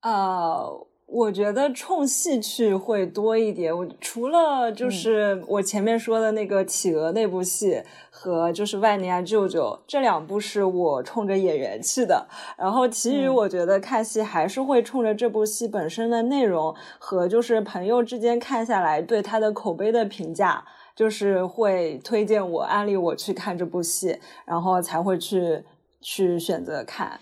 [0.00, 0.64] 啊。
[1.06, 3.76] 我觉得冲戏去会多一点。
[3.76, 20.64] 我除了就是我前面说的那个企鹅那部戏和就是万尼亚舅舅这两部是我冲着演员去的，然后其余我觉得看戏还是会冲着这部戏本身的内容和就是朋友之间看下来对他的口碑的评价，
[20.94, 25.64] 就是会推荐我安利我去看这部戏，然后才会去
[26.00, 27.20] 去选择看。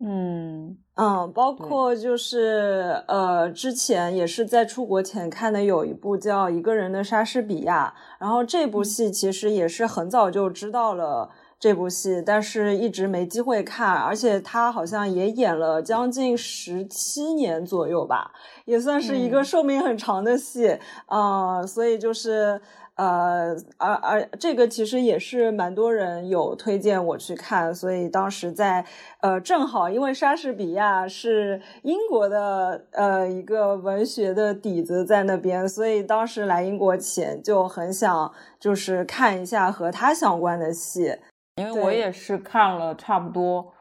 [0.00, 11.30] 嗯嗯，包括就是呃，之前也是在出国前看的，有一部叫《一个人的莎士比亚》，然后这部戏其实也是很早就知道了
[11.64, 18.32] 这部戏，但是一直没机会看，而且他好像也演了将近十七年左右吧，
[18.66, 22.60] 也算是一个寿命很长的戏啊，所以就是。
[22.96, 28.84] 呃，而而这个其实也是蛮多人有推荐我去看，所以当时在
[29.20, 41.16] 呃正好因为莎士比亚是英国的呃一个文学的底子在那边，所以当时来英国前就很想就是看一下和他相关的戏，
[41.56, 43.72] 因为我也是看了差不多。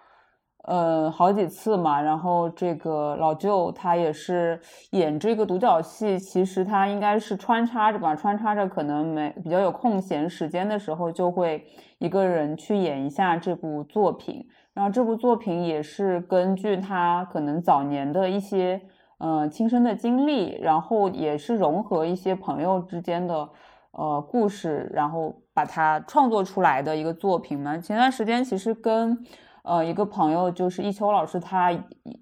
[0.66, 4.58] 呃，好几次嘛，然后这个老舅他也是
[4.92, 11.66] 演这个独角戏，其实他应该是穿插着吧，穿插着可能没比较有空闲时间的时候，就会
[11.98, 14.48] 一个人去演一下这部作品。
[14.74, 18.82] 然后这部作品也是根据他可能早年的一些
[19.18, 23.50] 呃亲身的经历，然后也是融合一些朋友之间的
[23.92, 27.78] 呃故事，然后把它创作出来的一个作品嘛。
[27.78, 29.26] 前段时间其实跟。
[29.66, 31.72] 呃，一个朋友就是一秋老师，他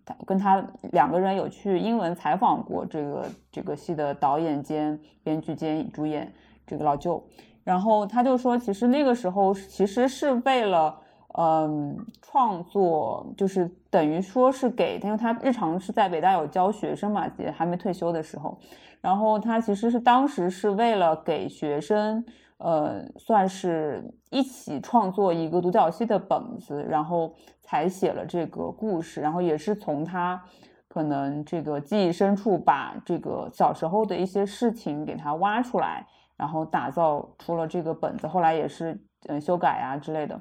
[0.06, 6.32] 他跟他两个人有去英文采访过这个这个戏的导演兼编剧兼主演
[6.68, 7.24] 这个老舅，
[7.64, 10.96] 然后他就说，其实那个时候其实是为了
[11.36, 18.56] 嗯创作，就是等于说是给，因为他日常是在北大有教学生嘛，也还没退休的时候，
[19.02, 22.24] 然后他其实是当时是为了给学生。
[22.64, 30.40] 呃，算是一起创作一个独角戏的本子，然后才写了这个故事，然后也是从他
[30.88, 36.06] 可能这个记忆深处把这个小时候的一些事情给他挖出来，
[36.38, 38.28] 然后打造出了这个本子。
[38.28, 38.96] 后来也是
[39.28, 40.40] 嗯修改啊之类的，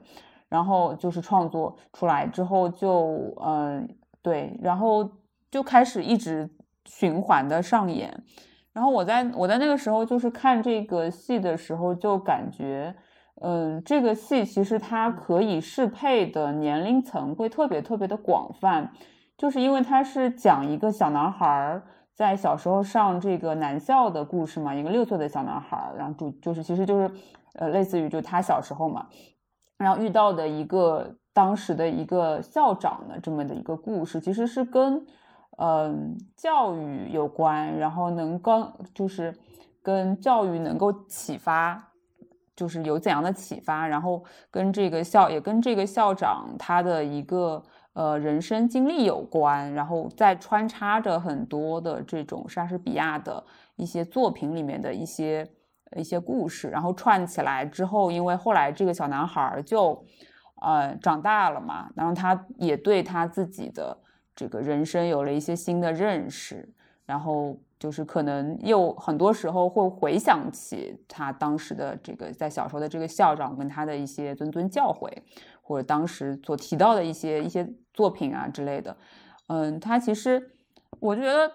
[0.48, 3.88] 然后就是创作出来之后就嗯
[4.20, 5.10] 对，然后
[5.50, 6.50] 就开始一直
[6.84, 8.22] 循环的上演。
[8.72, 12.94] 然后我在我在那个时候就是看这个戏的时候，就感觉，
[13.40, 18.92] 嗯，这个戏其实它可以适配的年龄层会特别特别的广泛，
[19.36, 21.82] 就是因为它是讲一个小男孩
[22.14, 27.10] 在小时候上这个男校的故事嘛，一个六岁的小男孩，然后主就是其实就是，
[27.54, 29.08] 呃，类似于就他小时候嘛，
[29.78, 35.04] 然后遇到的一个当时的一个校长的这么的一个故事，其实是跟。
[35.62, 39.36] 嗯，教育有关，然后能跟就是
[39.82, 41.92] 跟教育能够启发，
[42.56, 53.44] 就是有怎样的启发，然后跟这个校也跟这个校长他的一个呃人生经历有关，然后再穿插着很多的这种莎士比亚的
[53.76, 55.46] 一些作品里面的一些
[55.94, 60.02] 一些故事，然后串起来之后，因为后来这个小男孩就
[60.62, 63.94] 呃长大了嘛，然后他也对他自己的。
[64.34, 66.68] 这个人生有了一些新的认识，
[67.04, 75.10] 然后就是可能又很多时候会回想起他当时的这个在小时候的这个校长跟他的一些谆谆教诲，
[75.60, 78.96] 或者当时所提到的一些一些作品啊之类的。
[79.48, 80.52] 嗯，他其实
[81.00, 81.50] 我觉得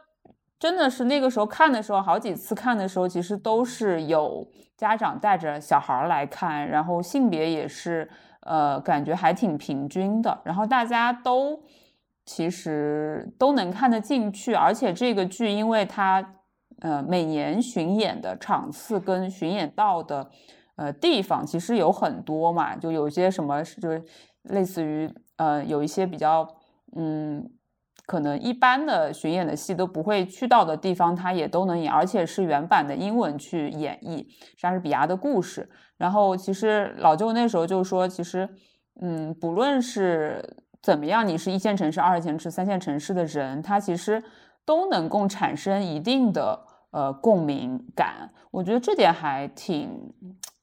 [0.60, 8.10] 真的是那个时候看的时候，好几次看的时候，其实都是有家长带着小孩来看，然后性别也是
[8.42, 11.64] 呃感觉还挺平均的，然后大家都。
[12.26, 16.34] 其实都能看得进去，而且这个剧因为它，
[16.80, 20.32] 呃，每年巡演的场次跟巡演到的，
[20.76, 24.04] 呃，地方其实有很多嘛，就有些什么就是
[24.42, 26.48] 类似于，呃，有一些比较，
[26.96, 27.48] 嗯，
[28.08, 34.26] 可能一般的巡演的戏都不会去到的地方，它也都能演，而且是原版的英文去演绎
[34.58, 35.70] 莎士比亚的故事。
[35.96, 38.50] 然后其实老舅那时候就说，其实，
[39.00, 40.44] 嗯，不论是。
[40.86, 41.28] 怎么样？
[41.28, 44.24] 你是一线城市、二线城市、三线城市的人，他其实
[44.64, 48.30] 都能够产生一定的呃共鸣感。
[48.52, 49.90] 我觉得这点还挺，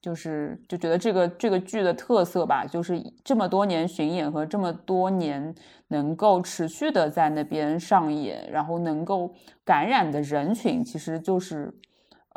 [0.01, 5.53] 就是就觉得这个这个剧的特色吧，就是这么多年巡演和这么多年
[5.89, 11.75] 能够持续的在那边上演，然后能够感染的人群，其实就是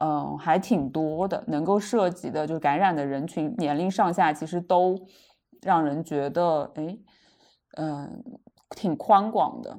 [0.01, 4.99] 嗯还挺多的，能够涉及的就感染的人群年龄上下，其实都
[5.61, 6.97] 让人觉得哎
[7.75, 8.23] 嗯
[8.71, 9.77] 挺宽广的。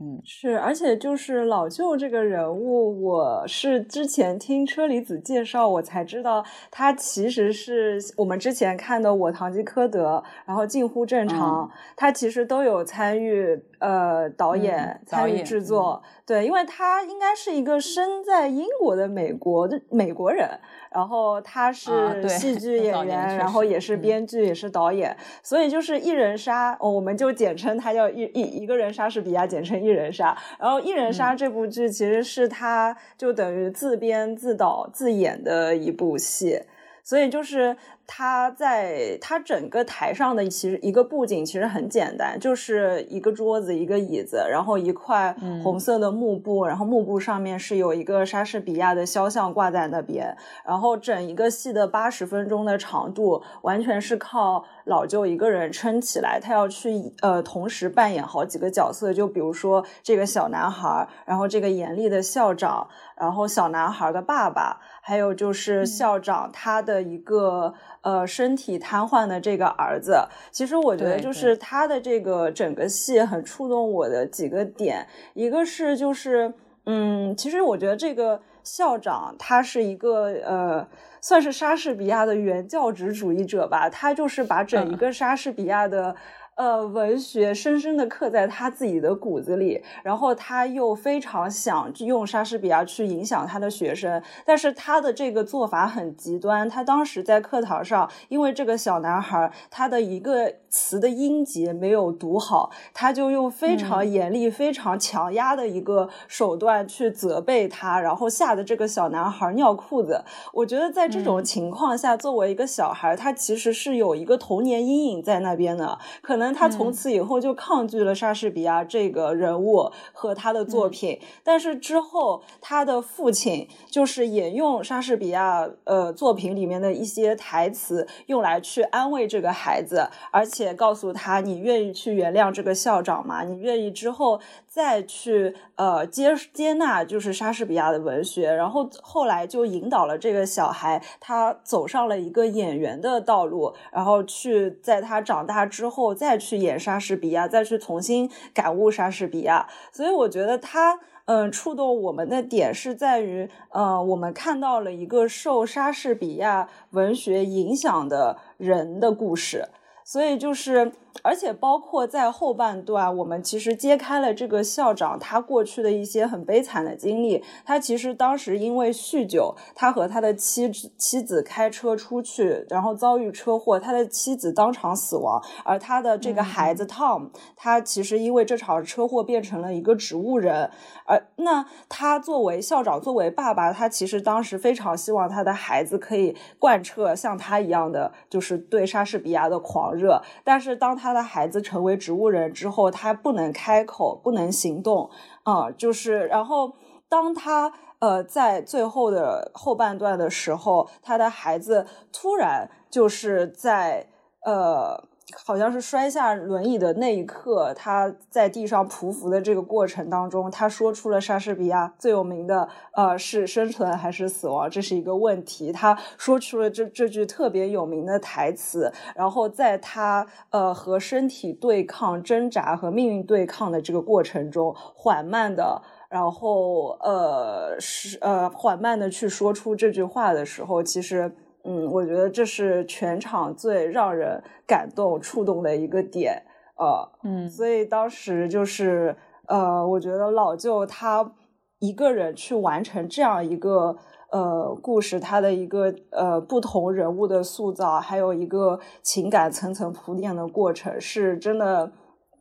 [0.00, 20.48] 嗯，是，而且就是老舅这个人物，我是之前听车厘子介绍，我才知道他其实是我们之前看的《我堂吉诃德》，然后近乎正常，他其实都有参与呃导演参与制作，对，因为他应该是一个生在英国的美国的美国人。
[20.90, 30.36] 然后他是戏剧演员，然后也是编剧，也是导演，所以就是一人杀，我们就简称他叫一一一个人莎士比亚，简称一人杀。
[30.58, 36.62] 然后一人杀这部剧其实是他就等于自编自导自演的一部戏，
[37.02, 37.76] 所以就是。
[38.10, 50.34] 他在他整个台上的其实一个布景其实很简单，就是一个桌子、一个椅子，然后一块红色的幕布，然后幕布上面是有一个莎士比亚的肖像挂在那边，
[50.64, 64.80] 然后整一个戏的八十分钟的长度完全是靠老舅一个人撑起来，他要去呃同时扮演好几个角色，就比如说这个小男孩，然后这个严厉的校长，然后小男孩的爸爸。
[65.08, 76.52] 还有就是校长他的一个呃身体瘫痪的这个儿子，其实我觉得就是他的这个整个戏很触动我的几个点，一个是就是
[76.84, 80.86] 嗯，其实我觉得这个校长他是一个呃
[81.22, 86.14] 算是莎士比亚的原教旨主义者吧，他就是把整一个莎士比亚的。
[86.58, 96.68] 呃，文学深深的刻在他自己的骨子里，然后他又非常想用莎士比亚去影响他的学生，但是他的这个做法很极端。
[96.68, 110.24] 他当时在课堂上，因为这个小男孩他的一个词的音节没有读好，他就用非常严厉、非常强压的一个手段去责备他，然后吓得这个小男孩尿裤子。
[110.52, 116.47] 我觉得在这种情况下，作为一个小孩，他其实是有一个童年阴影在那边的，可能。
[116.52, 133.42] 他从此以后就抗拒了莎士比亚这个人物和他的作品，但是之后他的父亲就是引用莎士比亚呃作品里面的一些台词，用来去安慰这个孩子，而且告诉他：“你愿意去原谅这个校长吗？
[133.42, 134.40] 你愿意之后？”
[134.78, 149.66] 再去呃接接纳就是莎士比亚的文学，然后后来就引导了这个小孩，他走上了一个演员的道路，然后去在他长大之后再去演莎士比亚，再去重新感悟莎士比亚。
[149.90, 159.70] 所以我觉得他嗯触动我们的点是在于，呃，我们看到了一个受莎士比亚文学影响的人的故事，
[160.04, 160.92] 所以就是。
[161.22, 167.42] 而且包括在后半段，我们其实揭开了这个校长他过去的一些很悲惨的经历。
[167.64, 175.42] 他其实当时因为酗酒，他和他的妻子妻子开车出去，然后遭遇车祸，他的妻子当场死亡。
[175.64, 180.70] 而他的这个孩子 Tom，他其实因为这场车祸变成了一个植物人。
[181.04, 190.22] 而那他作为校长，作为爸爸，他其实当时非常希望他的孩子可以贯彻像他一样的，就是对莎士比亚的狂热。
[190.44, 195.08] 但是当他他的孩子成为植物人之后，他不能开口，不能行动，
[195.42, 196.74] 啊，就是，然后
[197.08, 204.06] 当他呃在最后的后半段的时候，他的孩子突然就是在
[204.44, 205.08] 呃。
[205.36, 215.70] 好像是摔下轮椅的那一刻，他在地上匍匐的这个过程当中，他说出了莎士比亚最有名的“呃，是生存还是死亡”，这是一个问题。
[215.70, 231.36] 他说出了这这句特别有名的台词，然后在他呃和身体对抗、挣扎和命运对抗的这个过程中，缓慢的，然后呃是呃缓慢的去说出这句话的时候，其实。
[231.68, 236.42] 嗯，我觉得这是全场最让人感动、触动的一个点，
[236.78, 239.14] 呃，嗯，所以当时就是，
[239.46, 241.30] 呃，我觉得老舅他
[241.78, 243.94] 一个人去完成这样一个
[244.30, 251.92] 呃故事，他的一个呃不同人物的塑造，还有一个情感层层铺垫的过程，是真的。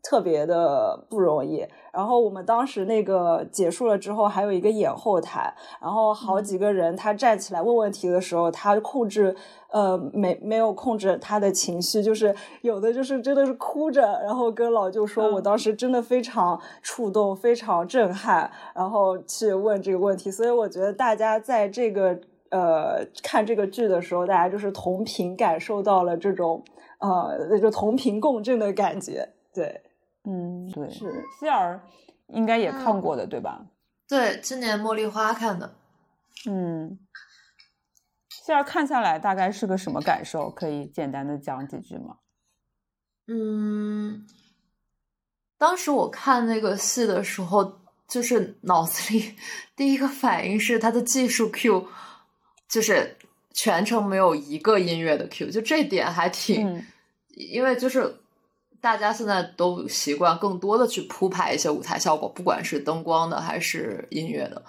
[0.08, 1.68] 特别的不容易。
[1.92, 9.36] 然后我们当时那个结束了之后，还有一个演后台，然后好几个人他站起来问问题的时候，他控制
[9.72, 20.32] 呃没没有控制他的情绪，就是有的就是真的是哭着，然后跟老舅说，我当时真的非常触动，非常震撼，然后去问这个问题。
[20.32, 22.18] 所以我觉得大家在这个
[22.52, 26.64] 呃看这个剧的时候，大家就是同频感受到了这种。
[27.00, 29.82] 呃，就同频共振的感觉，对，
[30.28, 31.82] 嗯，对，是希尔
[32.28, 33.66] 应该也看过的，对吧？
[34.08, 35.74] 对，今年茉莉花看的，
[36.46, 37.00] 嗯，
[38.30, 40.50] 希尔看下来大概是个什么感受？
[40.50, 42.18] 可以简单的讲几句吗？
[43.28, 44.28] 嗯，
[45.58, 49.36] 当时我看那个戏的时候，就是脑子里
[49.76, 51.88] 第一个反应是他的技术 Q，
[52.68, 53.18] 就是。
[53.60, 56.86] 全程没有一个音乐的 Q，就这点还挺，
[57.30, 58.16] 因为就是
[58.80, 64.64] 大家现在都习惯更多的去铺排一些舞台效果，不管是灯光的还是音乐的。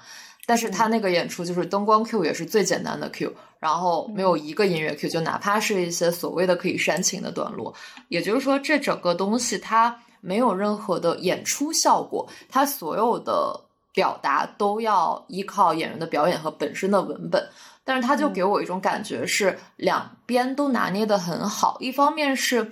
[0.47, 7.75] 但是他那个演出就是灯光 Q 也是最简单的 Q，然后没有一个音乐 Q，就哪怕是一些所谓的可以煽情的段落，
[8.09, 13.61] 也就是说这整个东西它没有任何的演出效果，它所有的
[13.93, 17.47] 表达都要依靠演员的表演和本身的文本。
[17.85, 22.71] 但是他就给我一种感觉是两边都拿捏的很好，一方面是，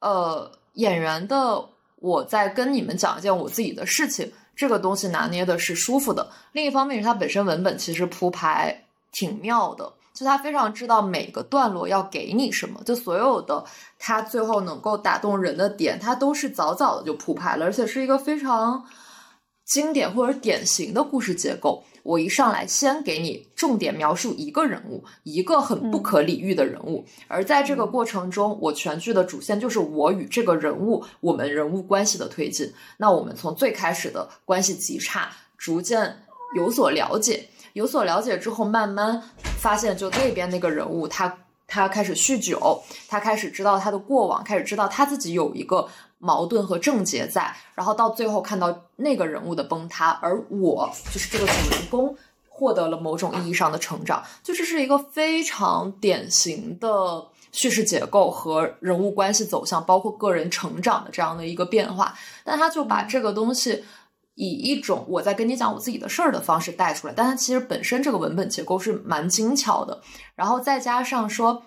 [0.00, 1.64] 呃，演员的
[1.96, 13.64] 我在跟你们讲一件我自己的事情，这个东西拿捏的是舒服的；另一方面是他本身文本其实铺排挺妙的，就他非常知道每个段落要给你什么，就所有的
[13.98, 18.84] 他最后能够打动人的点，他都是早早的就铺排了，而且是一个非常
[19.68, 21.84] 经典或者典型的故事结构。
[22.02, 32.72] 我一上来先给你重点描述一个人物，一个很不可理喻的人物，而在这个过程中，我全剧的主线就是我与这个人物，我们人物关系的推进。
[32.96, 36.24] 那我们从最开始的关系极差，逐渐
[36.56, 39.22] 有所了解，有所了解之后，慢慢
[39.60, 41.36] 发现，就那边那个人物，他
[41.68, 45.88] 他开始酗酒，他开始知道他的过往，开始知道他自己有一个。
[46.20, 52.16] 矛盾和症结在，然后到最后看到那个人物的崩塌，而我就是这个主人公
[52.48, 62.12] 获得了某种意义上的成长，就这是一个非常典型的叙事结构和人物关系走向，包括个人成长的这样的一个变化。
[62.42, 63.84] 但他就把这个东西
[64.38, 70.00] 以一种我在跟你讲我自己的事儿的方式带出来，但他其实本身这个文本结构是蛮精巧的，
[70.34, 71.64] 然后再加上说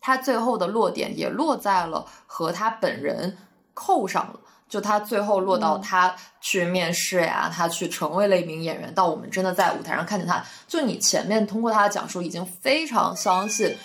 [0.00, 3.38] 他最后的落点也落在了和他本人。
[3.76, 4.38] 扣上了，
[4.68, 13.76] 就他最后落到他去面试呀，他去成为了一名演员，到我们真的在舞台上看见他，就你前面通过他的讲述，已经非常相信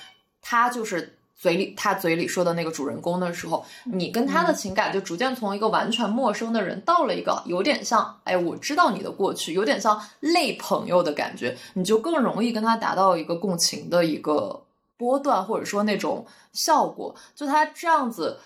[0.43, 14.61] 他就是嘴里他嘴里说的那个主人公的时候，你跟他的情感就逐渐从一个完全陌生的人，到了一个有点像哎，我知道你的过去，有点像类朋友的感觉，你就更容易跟他达到一个共情的一个
[14.97, 18.37] 波段，或者说那种效果，就他这样子。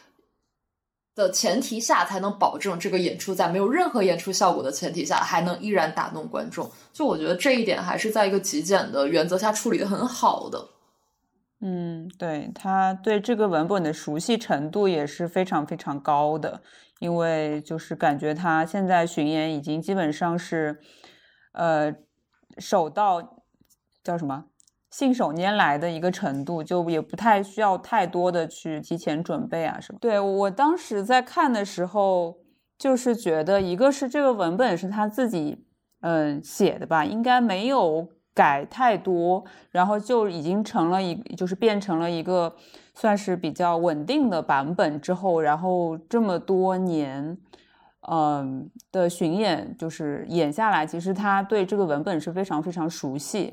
[1.15, 6.67] 的前提下，才能保证这个演出在没有任何演出效果的前提下，还能依然打动观众。
[6.91, 10.67] 就我觉得这一点还是在一个极简的原则下处理的很好的。
[11.66, 16.61] 嗯，对他对这个文本的熟悉程度也是非常非常高的，
[16.99, 20.78] 因为就是感觉他现在巡演已经基本上是，
[21.53, 21.95] 呃，
[22.57, 23.41] 手到
[24.03, 24.43] 叫什么？
[24.91, 29.97] 信手拈来的一个程度，就也不太需要太多的去提前准备啊什么。
[30.01, 32.38] 对我当时在看的时候，
[32.78, 35.66] 就是觉得一个是这个文本是他自己
[36.01, 42.53] 嗯写的吧，应该没有改太多，然后就已经成了一就是变成了一个
[42.93, 47.38] 算是比较稳定的版本之后，然后这么多年。
[48.05, 53.43] 嗯的巡演就是演下来，其实他对这个文本是非常非常熟悉。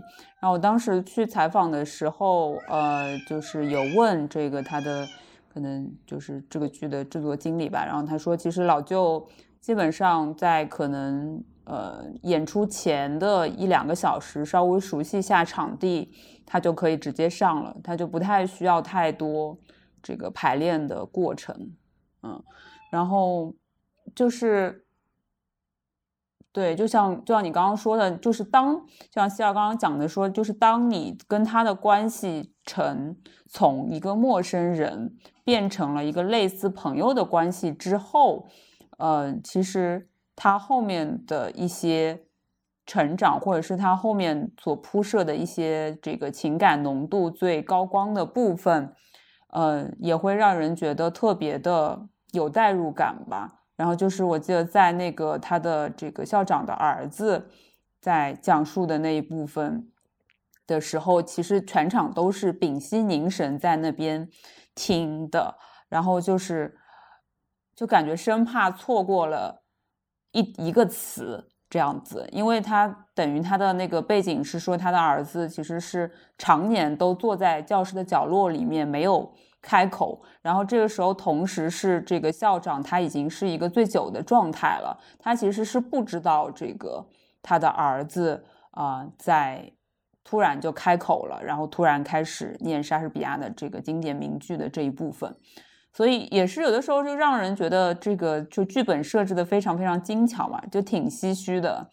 [0.41, 5.07] 然后我当时去采访的时候，呃，就是有问这个他的
[5.55, 7.85] 可能就是这个剧的制作经理吧。
[7.87, 9.25] 然后他说，其实老舅
[9.61, 11.41] 基本上在可能
[11.71, 16.13] 呃演出前的一两个小时稍微熟悉一下场地，
[16.45, 19.59] 他就可以直接上了，他就不太需要太多
[20.03, 21.73] 这个排练的过程。
[22.23, 22.43] 嗯，
[22.91, 23.55] 然后。
[24.13, 24.87] 就是，
[26.51, 33.17] 对，就像就像你刚刚说的，就是当就像希尔刚刚讲的说，就是当你跟他的关系成
[33.47, 38.49] 从一个陌生人变成了一个类似朋友的关系之后，
[38.99, 40.10] 呃，其实
[40.43, 42.23] 他后面的一些
[42.87, 48.95] 成长，或者是他后面所铺设的一些这个情感浓度最高光的部分，
[49.49, 53.65] 呃，也会让人觉得特别的有代入感吧。
[53.77, 57.51] 然后就是我记得在那个他的这个校长的儿子
[58.01, 59.93] 在讲述的那一部分
[60.67, 64.27] 的时候，其实全场都是屏息凝神在那边
[64.75, 65.59] 听的，
[65.91, 66.79] 然后就是
[67.77, 69.60] 就感觉生怕错过了
[70.33, 79.33] 一一个词这样子，因为他等于他的那个背景是说他的儿子其实是常年都坐在教室的角落里面没有。
[79.63, 84.99] 开口，然后这个时候，同时是这个校长，他已经是一个醉酒的状态了。
[85.19, 87.07] 他其实是不知道这个
[87.43, 89.71] 他的儿子啊，在
[90.25, 95.31] 突然就开口了，然后突然开始念莎士比亚的这个经典名句的这一部分，
[95.93, 101.91] 所以也是有的时候就让人觉得这个就剧本设置的非常非常精巧嘛，就挺唏嘘的。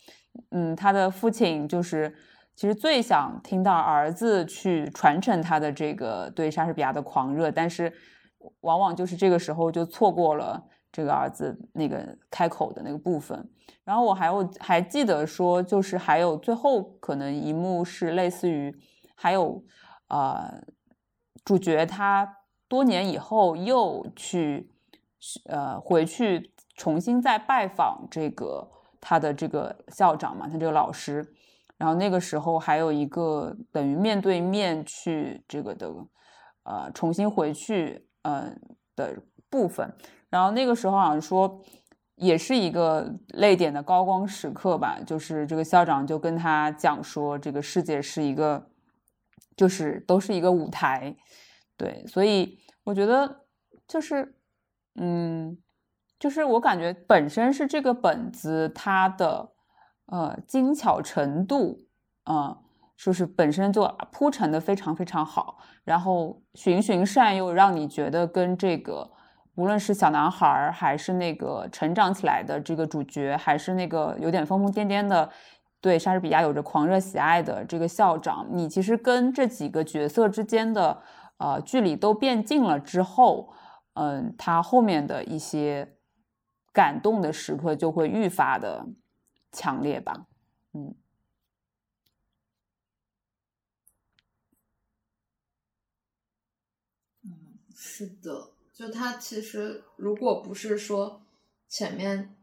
[0.51, 2.15] 嗯，他的父亲就是。
[2.59, 7.93] 其实最想听到儿子去传承他的这个对莎士比亚的狂热，但是
[8.61, 10.59] 往往就是这个时候就错过了
[10.91, 13.47] 这个儿子那个开口的那个部分。
[13.83, 18.75] 然后我还有还记得说，就是还有最后可能一幕是类似于
[19.13, 19.63] 还有
[20.07, 20.51] 呃
[21.45, 22.27] 主角他
[22.67, 24.69] 多年以后又去
[25.45, 31.33] 呃回去重新再拜访这个他的这个校长嘛，他这个老师。
[31.77, 35.87] 然后那个时候还有一个等于面对面去这个的，
[36.63, 38.59] 呃，重新回去，嗯
[38.95, 39.15] 的
[39.47, 39.93] 部分。
[40.27, 41.61] 然后那个时候好像说，
[42.15, 44.99] 也是一个泪点的高光时刻吧。
[45.05, 48.69] 就是这个校长就跟他讲说，这个世界是一个，
[49.55, 51.15] 就是都是一个舞台，
[51.77, 52.03] 对。
[52.07, 53.45] 所以我觉得
[53.87, 54.35] 就是，
[54.95, 55.57] 嗯，
[56.19, 59.53] 就是我感觉本身是这个本子它的。
[60.09, 61.77] 呃，精巧程度，
[62.29, 62.57] 嗯，
[62.95, 69.11] 就是本身就铺陈的非常非常好，然后循循善诱，让你觉得跟这个
[69.55, 75.29] 无论是小男孩儿还是那个成长起来的这个主角，还是那个有点疯疯癫癫的
[75.81, 80.97] 对莎士比亚有着狂热喜爱的这个校长，你其实跟这几个角色之间的
[81.37, 83.53] 呃距离都变近了之后，
[83.93, 85.97] 嗯，他后面的一些
[86.71, 88.87] 感动的时刻就会愈发的。
[89.49, 90.27] 强烈吧，
[90.73, 90.93] 嗯，
[97.23, 101.21] 嗯，是的，就他其实如果不是说
[101.67, 102.35] 前面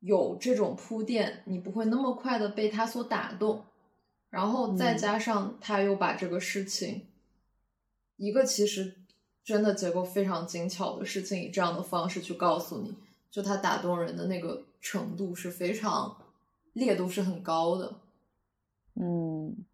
[0.00, 3.64] 有这种铺垫，你不会那么快的被他所打动，
[4.28, 7.06] 然后再加上他又把这个事情，
[8.16, 8.96] 一个其实
[9.44, 12.94] 真的结构非常精巧的事情，以这样的方式去告诉你，
[13.30, 14.64] 就他打动人的那个。
[14.84, 16.16] 程度是非常
[16.72, 18.00] 烈度是很高的，
[19.00, 19.64] 嗯，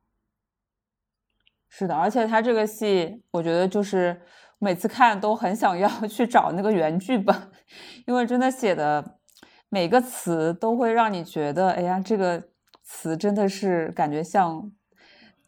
[1.66, 4.20] 是的，而且他这个戏，我觉得就是
[4.58, 7.50] 每次看都很想要 去找那个原剧本，
[8.06, 9.18] 因为真的写的
[9.70, 12.50] 每个词都会让你觉得，哎呀，这个
[12.82, 14.70] 词真的是感觉像。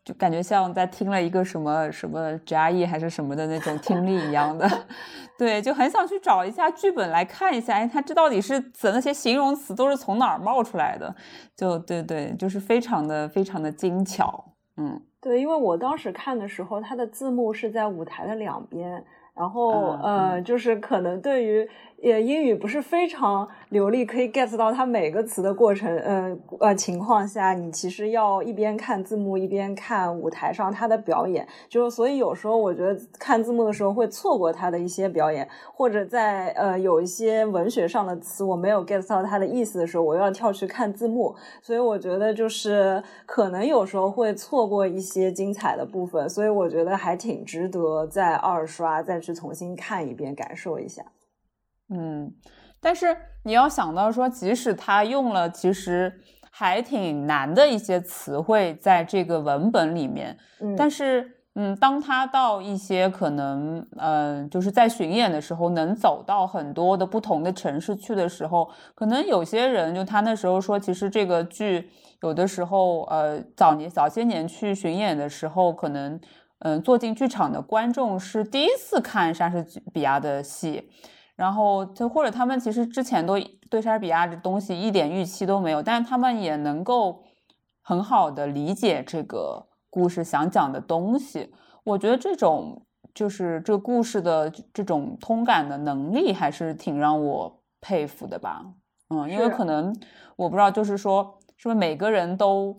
[0.04, 4.68] 就感觉像在听了一个什么什么 J.I.E 还是什么的那种听力一样的，
[5.38, 11.14] 对，就很想去找一下剧本来看一下，哎，它这到底是怎那些形容词都是从哪儿冒出来的？
[11.54, 21.68] 就对对，就是非常的非常的精巧，嗯，对，因为我当时看的时候，它的字幕是在舞台的两边，然后呃，就是可能对于。
[22.00, 25.94] 也英语不是非常流利，可以 get 到它每个词的过程。
[25.98, 31.46] 呃呃，情况下，你其实要一边看字幕，一边看舞台上他的表演。
[31.68, 41.34] 就所以有时候我觉得看字幕的时候会错过他的一些表演，或者在呃有一些文学上的词我没有 get 到他的意思的时候，我又要跳去看字幕。
[41.60, 46.26] 所以我觉得就是可能有时候会错过一些精彩的部分。
[46.30, 51.04] 所以我觉得还挺值得再二刷，再去重新看一遍，感受一下。
[51.90, 52.32] 嗯，
[52.80, 56.20] 但是你要想到说，即使他用了其实
[56.50, 71.90] 还挺难的一些词汇在这个文本里面，嗯，但是嗯，当他到一些可能嗯，就是在巡演的时候，能走到很多的不同的城市去的时候，可能有些人就他那时候说，其实这个剧
[72.22, 76.20] 有的时候呃，早年早些年去巡演的时候，可能
[76.60, 80.88] 嗯，坐进剧场的观众是第一次看莎士比亚的戏。
[81.40, 87.24] 然后就或者他们其实之前都对莎士比亚这东西一点预期都没有，但是他们也能够
[87.80, 91.50] 很好的理解这个故事想讲的东西。
[91.82, 92.84] 我觉得这种
[93.14, 98.62] 就是这个故事的这种通感的能力还是挺让我佩服的吧。
[99.08, 99.96] 嗯，因为可能
[100.36, 102.76] 我不知道，就是说是不是每个人都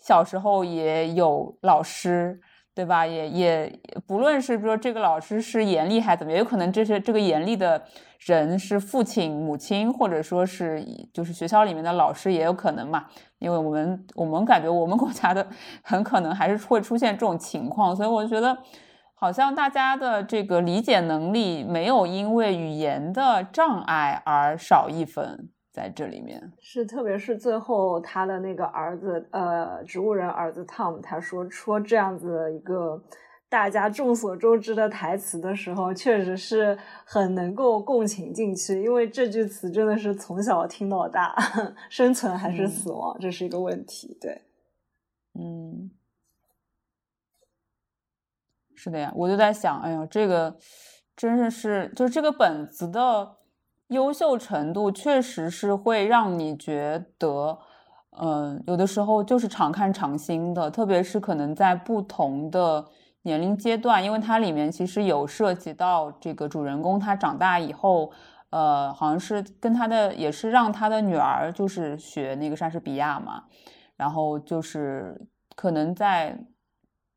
[0.00, 2.40] 小时候也有老师
[2.74, 3.06] 对吧？
[3.06, 7.80] 也也不论是说这个老师是严厉还怎么，也有可能这是这个严厉的
[8.18, 13.06] 人是父亲、母亲，或者说是就是学校里面的老师也有可能嘛。
[13.38, 15.46] 因为我们我们感觉我们国家的
[15.82, 18.56] 很可能还是会出现这种情况，所以我觉得
[19.14, 25.50] 好像大家的这个理解能力没有因为语言的障碍而少一分。
[25.74, 33.02] 在这里面是，特别是最后他的那个儿子，呃，植物人儿子 Tom，他说说这样子一个
[33.48, 41.34] 大家众所周知的台词的时候，确实是很能够共情进去，因为这句词真的是从小听到大，
[41.90, 44.16] 生存还是死亡，这是一个问题。
[44.20, 44.42] 对，
[45.34, 45.90] 嗯，
[48.76, 50.56] 是的呀，我就在想，哎呀，这个
[51.16, 53.38] 真的是，就是这个本子的。
[53.94, 57.58] 优秀程度确实是会让你觉得，
[58.20, 62.84] 嗯，有的时候就是常看常新的，特别是可能在不同的
[63.22, 68.12] 年龄阶段，因为它里面其实有涉及到这个主人公他长大以后，
[68.50, 73.44] 呃，好像是跟他的也是让他的女儿就是学那个莎士比亚嘛，
[73.96, 75.18] 然后就是
[75.56, 76.38] 可能在。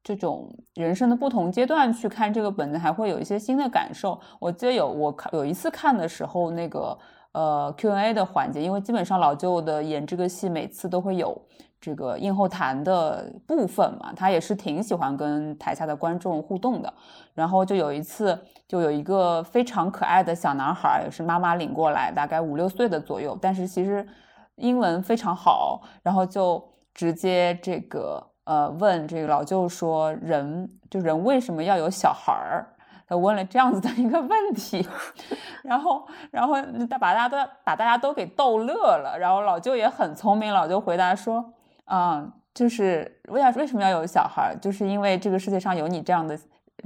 [0.08, 4.18] 这种人生的不同阶段去看这个本子，还会有一些新的感受。
[4.40, 6.98] 我记得有我看有一次看的时候，那个
[7.34, 11.38] 呃 Q&A 的环节，因为基本上老舅的演这个戏每次都会有
[11.82, 16.94] 这个映后谈的部分嘛，他也是挺喜欢跟台下的观众互动的。
[17.34, 24.08] 然后就有一次，就有一个非常可爱的小男孩，也是妈妈领过来，大概五六岁的左右，但是其实
[24.56, 28.26] 英文非常好，然后就直接这个。
[28.48, 32.66] 呃，问这个老舅说，人就人为什么要有小孩儿？
[33.06, 34.88] 他问了这样子的一个问题，
[35.64, 36.56] 然后，然后
[36.90, 39.18] 他把大家都把大家都给逗乐了。
[39.20, 44.56] 然后老舅也很聪明，老舅回答说，啊，就是为啥为什么要有小孩儿？
[44.62, 46.38] 就是因为这个世界上有你这样的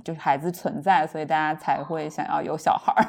[0.04, 3.06] 就是孩子存在，所以大家才会想要有小孩儿。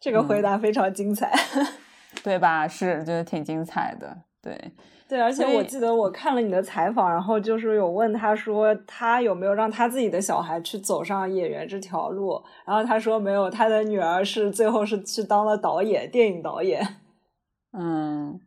[0.00, 1.32] 这个回答非常精彩，
[2.24, 2.66] 对吧？
[2.66, 4.72] 是，就是挺精彩的，对。
[5.10, 16.86] 对，而且我记得我看了你的采访，然后就是有问他说他有没有让他自己的小孩去走上演员这条路，然后他说没有，他的女儿是最后是去当了导演，电影导演。
[17.76, 18.38] 嗯，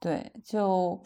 [0.00, 1.00] 对，就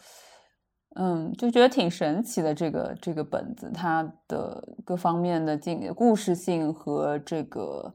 [0.95, 7.93] 嗯就觉得挺神奇的这个这个本子，它的各方面的进故事性和这个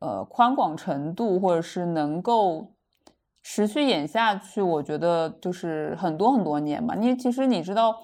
[0.00, 2.76] 呃宽广程度，或者是能够。
[3.42, 6.94] 持续演下去，我觉得就是很多很多年吧。
[6.94, 7.96] 你其实你知道，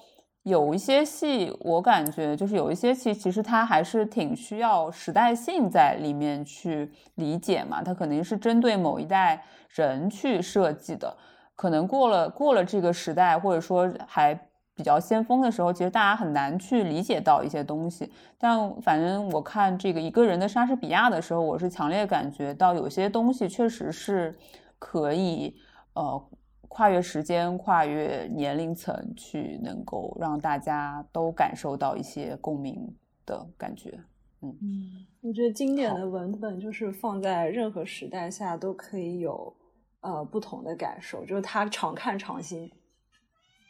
[0.43, 7.83] 有一些戏，我感觉就是有一些戏，其实它还是挺需要时代性在里面去理解嘛。
[7.83, 11.15] 它肯定是针对某一代人去设计的。
[11.55, 14.33] 可能过了过了这个时代，或者说还
[14.75, 18.11] 比较先锋的时候，其实大家很难去理解到一些东西。
[18.39, 24.35] 但反正我看这个一个人的莎士比亚的时候，我是强烈感觉到有些东西确实是。
[24.79, 25.55] 可以，
[25.93, 26.29] 呃，
[26.67, 33.99] 跨越时间、跨越年龄层，去能够让大家都感受到一些共鸣的感觉。
[34.41, 39.55] 嗯嗯，我觉得经典的文本就是放在任何时代下都可以有
[40.01, 42.71] 呃不同的感受，就是它常看常新。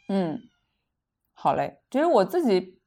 [0.08, 0.38] 嗯，
[1.32, 2.78] 好嘞，其实我自己，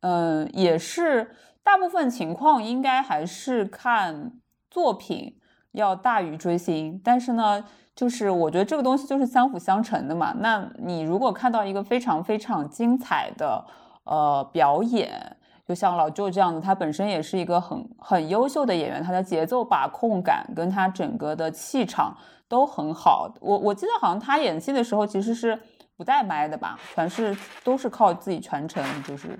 [0.00, 5.36] 嗯，也是大部分情况应该还是看作品。
[5.72, 7.64] 要大于追星，但是呢，
[7.94, 10.34] 就是我觉得这个东西就是相辅相成的嘛。
[10.38, 13.64] 那你如果看到一个非常非常精彩的
[14.04, 22.16] 呃表演，就像老舅这样子，他本身也是一个很很优秀的演员，他的节奏把控感跟他整个的气场
[22.48, 23.32] 都很好。
[23.40, 25.56] 我我记得好像他演戏的时候其实是
[25.96, 29.38] 不带麦的吧，全是都是靠自己全程就是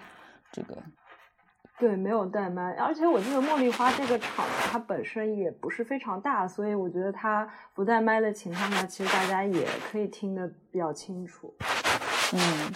[0.53, 0.76] 这个。
[1.81, 11.55] 对，没有带麦，而且我记得茉莉花这个场它本身也不是非常大，所以我觉得它不带麦的情况下，其实大家也可以听得比较清楚。
[12.35, 12.70] 嗯，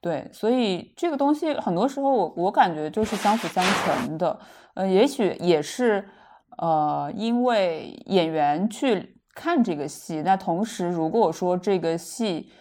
[0.00, 4.38] 对，所以这个东西很多时候我我感觉就是相辅相成的。
[4.74, 6.08] 呃，也许也是
[6.58, 12.52] 呃，因为演员去看这个戏，那同时如果说这个戏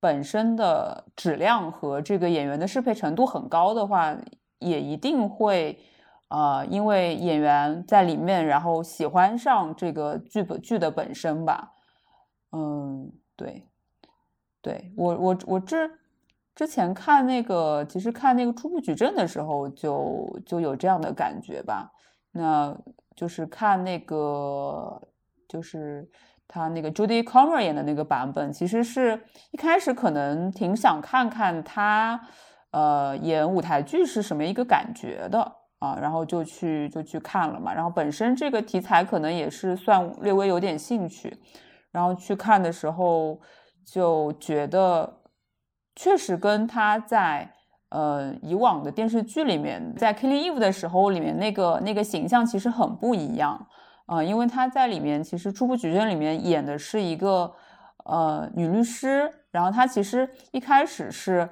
[0.00, 4.12] 本身的质量和这个演员的适配程度很高的话。
[4.58, 5.78] 也一定会，
[6.28, 11.72] 呃，因为演员在里面，然后喜欢上这个剧本剧的本身吧。
[12.52, 13.68] 嗯，对，
[14.62, 15.90] 对我我我之
[16.54, 21.92] 之前看那个，其实看那个初步矩阵的时候，就就有这样的感觉吧。
[22.32, 22.74] 那
[23.14, 25.00] 就是看那个，
[25.48, 26.08] 就是
[26.48, 32.20] 他那个 Judy Comer 演的那个版本，其实是一开始可能挺想看看他。
[32.76, 35.40] 呃演舞台剧是什么一个感觉的
[35.78, 37.72] 啊，然后就去就去看了嘛。
[37.72, 41.34] 然后本身这个题材可能也是算略微有点兴趣，
[41.90, 43.40] 然后去看的时候
[43.84, 45.22] 就觉得
[45.94, 47.50] 确实跟他在。
[47.90, 53.56] 呃，以往的电视剧里面，在《Killing Eve》的时候，里面那个那个形象其实很不一样
[54.06, 57.50] 啊，因为他在里面其实初步举证里面演的是一个
[58.04, 61.48] 呃女律师，然后她其实一开始是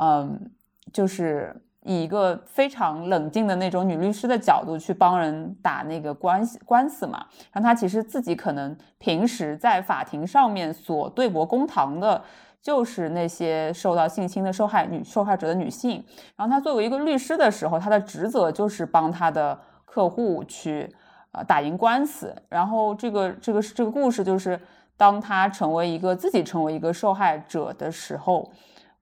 [0.00, 0.50] 嗯，
[0.92, 12.22] 就是以一个非常冷静的那种女律师的角度去帮人打那个关系官司嘛，然后她其实自己可能平时在法庭上面所对簿公堂的。
[12.60, 16.04] 就是那些受到性侵的受害女受害者的女性，
[16.36, 20.92] 然后她作为一个律师的时候，她的职责就是帮她的客户去
[21.30, 22.34] 呃打赢官司。
[22.48, 24.60] 然后这个这个这个故事就是，
[24.96, 28.50] 当她成为一个自己成为一个受害者的时候，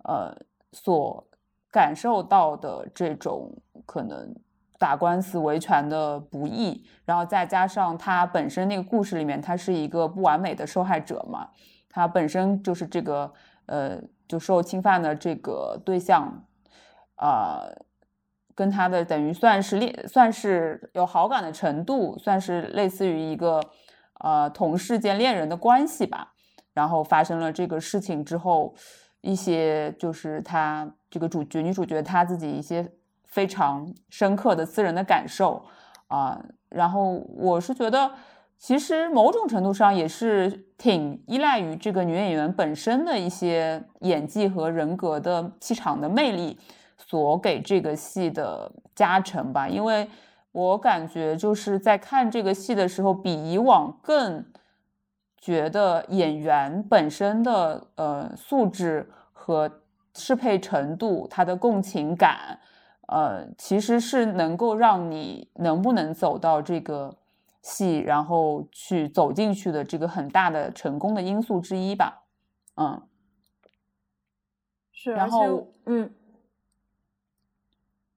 [0.04, 0.36] 呃，
[0.72, 1.25] 所
[1.70, 3.52] 感受到的这种
[3.84, 4.34] 可能
[4.78, 11.48] 打官司维权的不易，然后再加上他本身那个故事里面，他是一个不完美的受害者嘛。
[11.88, 13.32] 他本身就是这个，
[13.66, 13.98] 呃，
[14.28, 16.44] 就受侵犯的这个对象，
[17.14, 17.62] 啊，
[18.54, 23.60] 跟他的等于算是恋，算是有好感的程度，算是类似于一个，
[24.20, 26.34] 呃，同事兼恋人的关系吧。
[26.74, 28.74] 然后发生了这个事情之后，
[29.26, 32.90] 一些就是他这个主角女主角她自己一些
[33.24, 35.64] 非常深刻的私人的感受
[36.08, 36.42] 啊。
[36.68, 38.10] 然后我是觉得。
[38.58, 46.58] 其实某种程度上也是挺依赖于这个女演员本身的一些演技和人格的气场的魅力
[46.96, 49.68] 所给这个戏的加成吧。
[49.68, 50.08] 因为
[50.52, 54.42] 我感觉就是在看这个戏的时候，比以往更
[55.36, 59.10] 觉得演员本身的呃素质
[59.46, 59.70] 和
[60.14, 62.58] 适配程度，他的共情感，
[63.06, 67.16] 呃，其实是能够让你能不能走到这个。
[67.62, 72.22] 戏，然后去走进去的这个很大的成功的因素之一吧，
[72.76, 73.02] 嗯，
[74.92, 76.08] 是，然后嗯，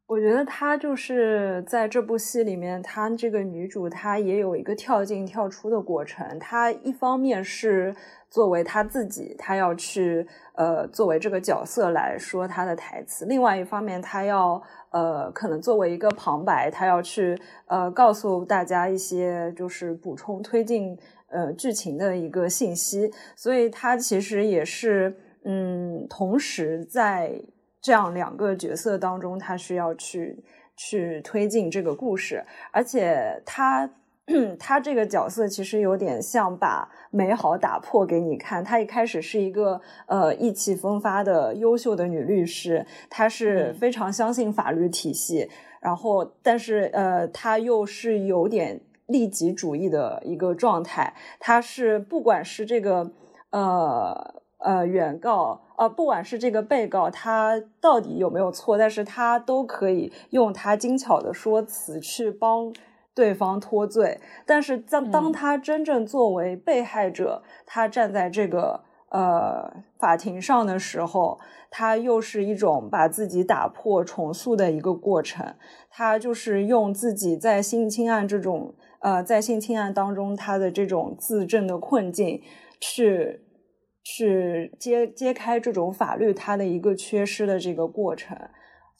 [0.06, 7.96] 我觉得她就是在这部戏里面，她这个女主她也有一个跳进跳出的过程，她一方面是。
[8.30, 13.26] 作为他自己，他要去呃，作为这个角色来说他的台词。
[13.26, 14.62] 另外一方面，他要
[14.92, 20.96] 呃，可能作为一个旁白，他要去呃，告诉大家一些就是补充推进
[21.30, 23.12] 呃剧情的一个信息。
[23.36, 27.32] 所以，他其实也是嗯，同时在
[27.82, 30.44] 这样两个角色当中，他需要去
[30.78, 33.90] 去推进这个故事，而且他。
[34.60, 38.64] 她这个角色其实有点像把美好打破给你看。
[38.64, 45.50] 她一开始是一个呃意气风发的优秀的女律师，她是非常相信法律体系，
[45.82, 51.16] 然后但是呃她又是有点利己主义的一个状态。
[51.40, 53.12] 她是不管是这个
[53.50, 62.72] 呃呃原告呃不管是这个被告他到底有没有错，但是他都可以用他精巧的说辞去帮。
[63.20, 71.38] 对方脱罪，但是当当他真正作为被害者，他站在这个呃法庭上的时候，
[71.70, 75.54] 他又是一种把自己打破重塑的一个过程。
[75.90, 82.42] 他就是用自己在性侵案这种呃在性侵案当中他的这种自证的困境，
[82.80, 83.42] 去
[84.02, 88.38] 去揭揭开这种法律它的一个缺失的这个过程。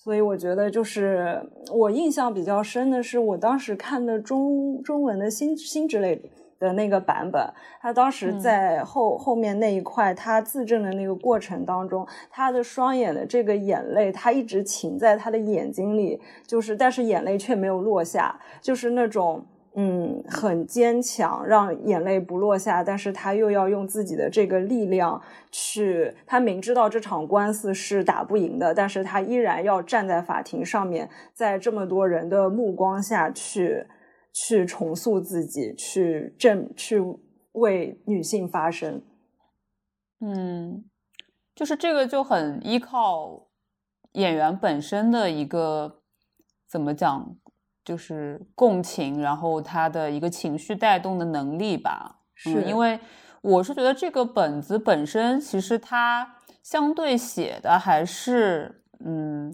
[0.02, 6.22] 所以我觉得，就是我印象比较深的是，我当时看的中中文的新新之类
[6.58, 7.46] 的那个版本，
[7.82, 19.46] 他当时在后后面那一块，他自证的那个过程当中，他的双眼的这个眼泪，他一直噙在他的眼睛里，就是但是眼泪却没有落下，就是那种。
[19.76, 33.86] 嗯，很坚强，让眼泪不落下，但是他又要用自己的这个力量去，他明知道这场官司是打不赢的，但是他依然要站在法庭上面，在这么多人的目光下去，
[34.34, 37.00] 去重塑自己，去正，去
[37.54, 39.02] 为女性发声。
[40.20, 40.84] 嗯，
[41.56, 43.48] 就是这个就很依靠
[44.14, 46.02] 演员本身的一个
[46.68, 47.38] 怎么讲？
[47.90, 52.20] 就是共情，然后他的一个情绪带动的能力吧。
[52.36, 53.00] 是因为
[53.42, 59.52] 我是觉得这个本子本身其实它相对写的还是嗯，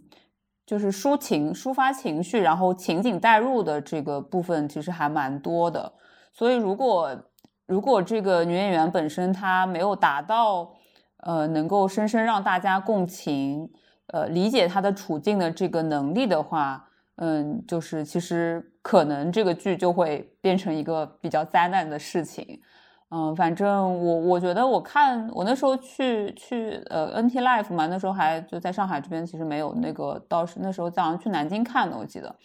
[0.66, 5.94] 就是抒情、抒发情绪，然后情景带入的这个部分其实还蛮多的。
[6.34, 7.18] 所以如果
[7.66, 10.76] 如果这个女演员本身她没有达到
[11.24, 13.72] 呃能够深深让大家共情。
[14.14, 16.88] 呃理解她的处境的这个能力的话，
[17.18, 22.62] 嗯，就是其实可能这个剧就会变成一个比较灾难的事情。
[23.10, 32.36] 嗯，反正我我觉得我看我那时候去去呃 NT Life 嘛，那时候还就在上海这边，其实没有那个，倒是那时候早上去南京看的，我记得，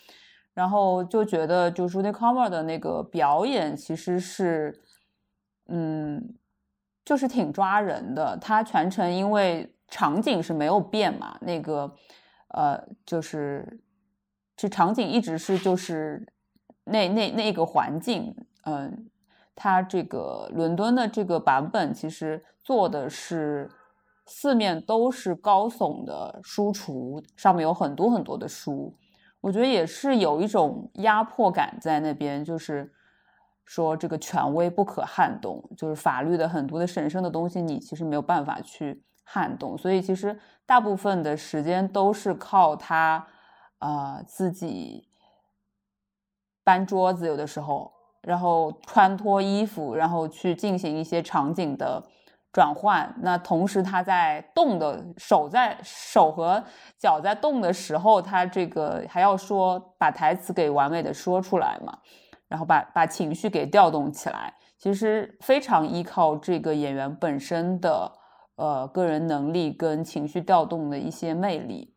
[0.55, 4.81] 然后就觉得就 Judy Comer 的那个表演其实是，
[5.69, 6.37] 嗯，
[7.05, 8.37] 就是挺抓人的。
[8.37, 11.91] 他全程因为场景是没有变嘛，那个
[12.49, 13.81] 呃就是
[14.61, 16.27] 这场景一直是就是
[16.85, 18.35] 那那那个环境，
[18.65, 19.07] 嗯。
[19.63, 23.71] 它这个伦敦的这个版本其实做的是
[24.25, 28.97] 四面都是高耸的书橱，上面有很多很多的书，
[29.43, 32.91] 我觉得也是有一种压迫感在那边，就是
[33.67, 43.27] 说这个权威不可撼动，就是法律的很多的神圣的东西你其实没有办法去撼动，所以其实大部分的时间都是靠他
[43.81, 45.09] 啊自己
[46.65, 47.93] 搬桌子，有的时候。
[48.23, 52.03] 然后穿脱衣服，然后去进行一些场景的
[52.53, 53.11] 转换。
[53.23, 56.63] 那同时他在动的手在手和
[56.99, 61.99] 脚在动的时候，他这个还要说把台词给完美的说出来嘛，
[62.47, 64.53] 然后把把情绪给调动起来。
[64.77, 68.13] 其实非常依靠这个演员本身的
[68.57, 71.95] 呃个人能力跟情绪调动的一些魅力，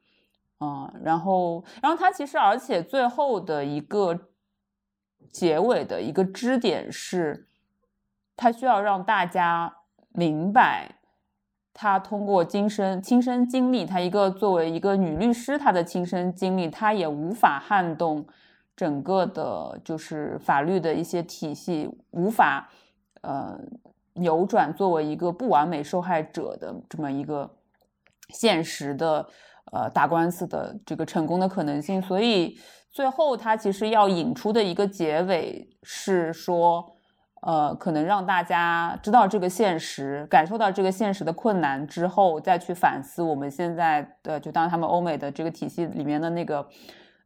[0.64, 4.18] 嗯，然后然后他其实而且最后的一个。
[5.32, 7.47] 结尾的一个支点是，
[8.36, 9.78] 他需要让大家
[10.09, 10.97] 明白，
[11.74, 18.24] 他通过今生亲身经历，他一个作为一个女律师，她的亲身经历，她也无法撼动
[18.76, 22.70] 整个的，就是法律的一些体系，无法
[23.22, 23.59] 呃
[24.14, 27.49] 扭转作为一个不完美受害者的这么一个
[28.30, 29.28] 现实的
[29.72, 32.57] 呃打官司的这个成功的可能性，所以。
[32.95, 36.86] 最后，他其实要引出的一个结尾是说，
[37.41, 46.68] 呃，可能让大家知道这个现实，感受到这个现实的困难之后，再去反思我们现在的，就当他们欧美的这个体系里面的那个，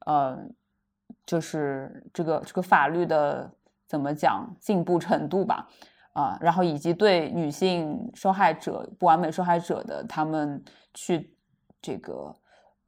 [0.05, 0.37] 呃，
[1.25, 3.51] 就是这个这个法律的
[3.89, 5.67] 怎么讲进步程度吧，
[6.13, 10.63] 啊，然后以及对女性受害者、不完美受害者的他们
[10.93, 11.35] 去
[11.87, 12.35] 这个。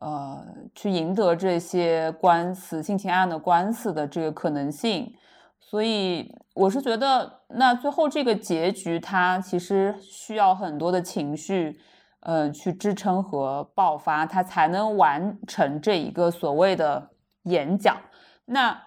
[0.01, 5.13] 呃，去赢得这些官司、性侵案的官司的这个可能性，
[5.59, 11.81] 所以我是觉得，那最后这个结局，它其实需要很多的情绪，
[12.21, 17.09] 呃，去支撑和爆发，它才能完成这一个所谓的
[17.43, 17.97] 演讲。
[18.45, 18.81] 那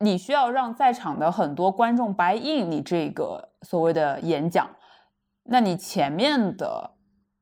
[0.00, 4.68] 你需要让在场的很多观众白应你这个所谓的演讲，
[5.44, 6.97] 那你前面的。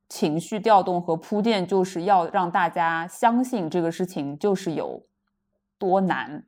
[0.09, 5.05] 情绪调动和铺垫，就是要让大家相信这个事情就是有
[5.77, 6.45] 多难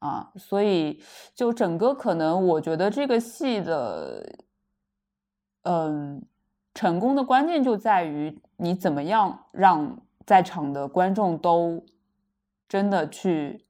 [0.00, 0.30] 啊！
[0.36, 1.02] 所以，
[1.34, 4.38] 就整个可能，我觉得这个戏的，
[5.62, 6.22] 嗯，
[6.74, 11.84] 成功的关键就在于你怎么样让在场的观众都
[12.68, 13.66] 真的去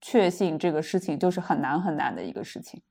[0.00, 2.82] 确信这个事情就是很难很难的一个事情。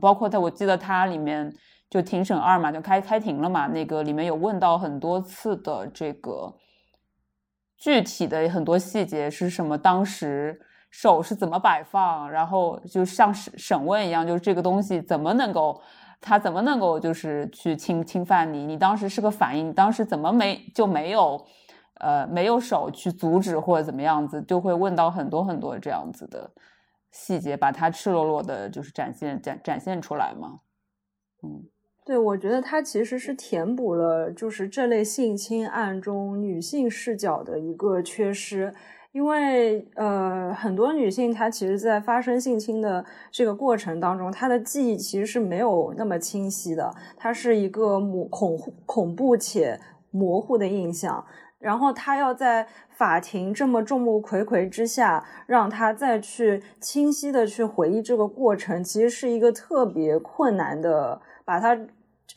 [0.00, 1.56] 包括在我记得它里面。
[1.90, 3.66] 就庭审二嘛，就开开庭了嘛。
[3.66, 6.54] 那个里面有问到很多次的这个
[7.76, 10.60] 具体的很多细节是什么，当时
[10.90, 15.80] 手是怎么摆放，然后就像审审问一样，就是这个东西怎么能够，
[16.20, 18.66] 他怎么能够就是去侵侵犯你？
[18.66, 21.46] 你当时是个反应，当时怎么没就没有
[22.00, 24.42] 呃没有手去阻止或者怎么样子？
[24.42, 26.50] 就会问到很多很多这样子的
[27.12, 30.60] 细节，把它赤裸裸的就是展现展展现出来嘛，
[31.42, 31.64] 嗯。
[32.08, 38.74] 对，我觉得它其实是填补了就是这类性侵案中女性视角的一个缺失，
[39.12, 49.78] 因为呃，很多女性她其实，在发生性侵的这个过程当中，她的记忆其实是没有那么清晰的，它是一个模恐恐怖且
[50.10, 51.22] 模糊的印象，
[51.58, 61.78] 然后她要在法庭这么众目睽睽之下，让她再去清晰的去回忆这个过程，其实是一个特别困难的，把它。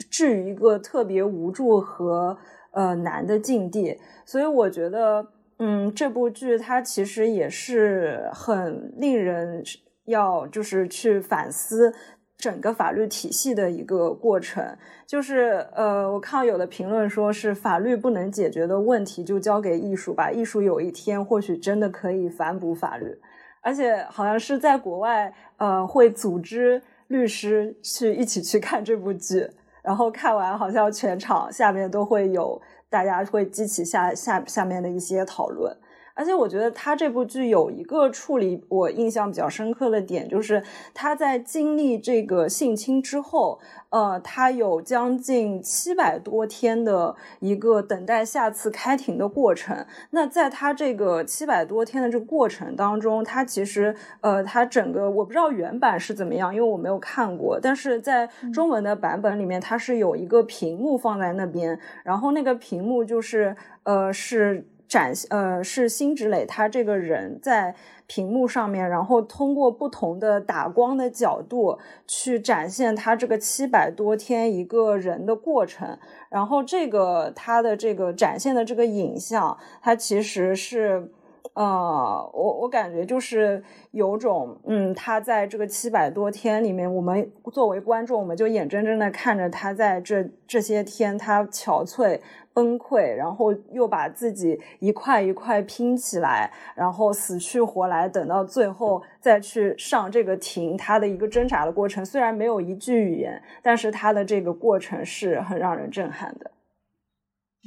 [0.09, 2.37] 置于一个特别无助和
[2.71, 5.28] 呃难的境地，所以我觉得，
[5.59, 9.63] 嗯，这部剧它其实也是很令人
[10.05, 11.93] 要就是去反思
[12.37, 14.65] 整个法律体系的一个过程。
[15.05, 23.19] 就是呃，我看到有的评论说是法律不能解决的问题就交给艺术吧，艺术有一天或许真的可以反哺法律，
[23.61, 29.49] 而且好像是在国外呃会组织律师去一起去看这部剧。
[29.82, 35.75] 然后看完，好像全场下面都会有大家会激起下下下面的一些讨论。
[36.21, 40.61] 而且我觉得他这部剧有一个处理我印象比较深刻的点，就是
[40.93, 49.83] 他在经历这个性侵之后，呃，他有将近七百多天的一个等待下次开庭的过程。
[50.11, 57.59] 那在他这个七百多天的这个过程当中，他其实呃，他整个我不知道原版是怎么样，因为我没有看过。
[57.59, 64.63] 但是在中文的版本里面，它是有一个屏幕放在那边，然后那个屏幕就是呃是。
[64.92, 67.74] 展呃是辛芷蕾，她这个人在
[68.08, 75.97] 屏幕上面，然后通过不同的打光的角度去展现她这个七百多天一个人的过程，
[76.30, 81.09] 然后这个她的这个展现的这个影像，它其实是。
[81.53, 83.61] 呃，我我感觉就是
[83.91, 92.21] 有种，嗯，他在这个七百多天里面，我们作为观众，我们就眼睁睁的看着他在这这些天，他憔悴、
[92.53, 106.51] 崩溃，然后又把自己一块一块拼起来，然后死去活来，等到最后再去上这个庭，他的一个挣扎的过程，虽然没有一句语言，但是他的这个过程是很让人震撼的。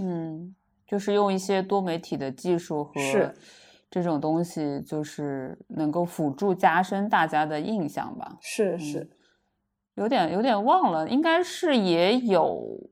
[0.00, 0.54] 嗯，
[0.86, 2.92] 就是用一些多媒体的技术和。
[3.94, 8.36] 这种东西就是能够辅助加深大家的印象吧。
[8.40, 9.08] 是是，
[9.94, 12.90] 有点有点忘了，应该是也有，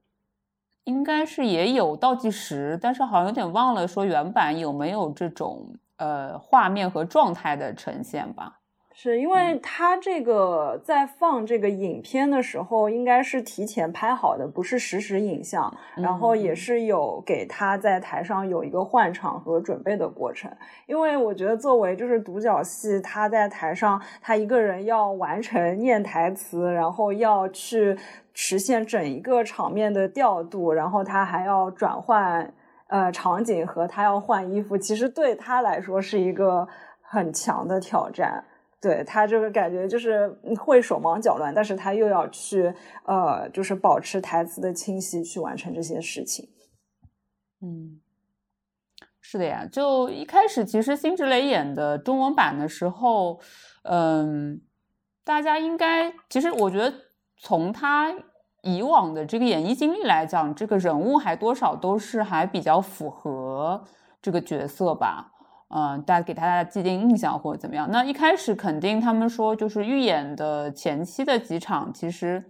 [0.85, 8.61] 应该是也有倒计时，但是好像有点忘了说原版有没有这种呃画面和状态的呈现吧。
[8.95, 20.51] 是因为他这个在放这个影片的时候，应该是提前拍好的，不是实时影像，然后也是有给他在台上有一个换场和准备的过程。
[20.87, 27.97] 因为我觉得作为就是独角戏，他在台上他一个人要完成念台词，然后要去
[28.35, 32.53] 实现整一个场面的调度，然后他还要转换
[32.89, 36.69] 呃场景和他要换衣服，其实对他来说是一个
[37.01, 38.45] 很强的挑战。
[38.83, 40.29] 对他这个感觉就是
[40.59, 42.75] 会手忙脚乱，但是他又要去
[43.07, 46.49] 呃，就是保持台词的清晰，去完成这些事情。
[47.61, 48.01] 嗯，
[49.21, 49.65] 是的呀。
[49.71, 53.39] 就一开始，其实辛芷蕾演的中文版的时候，
[53.85, 54.61] 嗯，
[55.25, 56.93] 大家应该其实我觉得
[57.39, 58.13] 从他
[58.63, 63.85] 以往的这个演艺经历来讲，这个人物还多少都是还比较符合
[64.21, 65.32] 这个角色吧。
[65.75, 67.91] 嗯，大家给大家既定印象或者怎么样？
[67.91, 72.45] 那一开始肯定他们说，就是预演的前期的几场，其实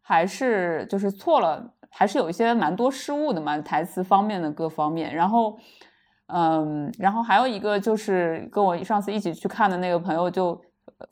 [0.00, 5.14] 还是就是错了，还是有一些蛮多失误的嘛，台词方面的各方面。
[5.14, 5.58] 然后，
[6.28, 10.58] 嗯，然后还有一个就是跟我上次一起去看的那个朋友就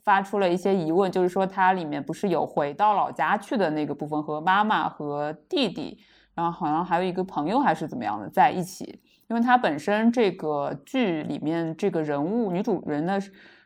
[0.03, 5.99] 发出了一些疑问，就是说它里面不是有回到老家去的那个部分和妈妈和弟弟，
[6.35, 8.99] 然后好像还有一个朋友还是怎么样的在一起。
[9.29, 13.17] 因为它本身这个剧里面这个人物女主人的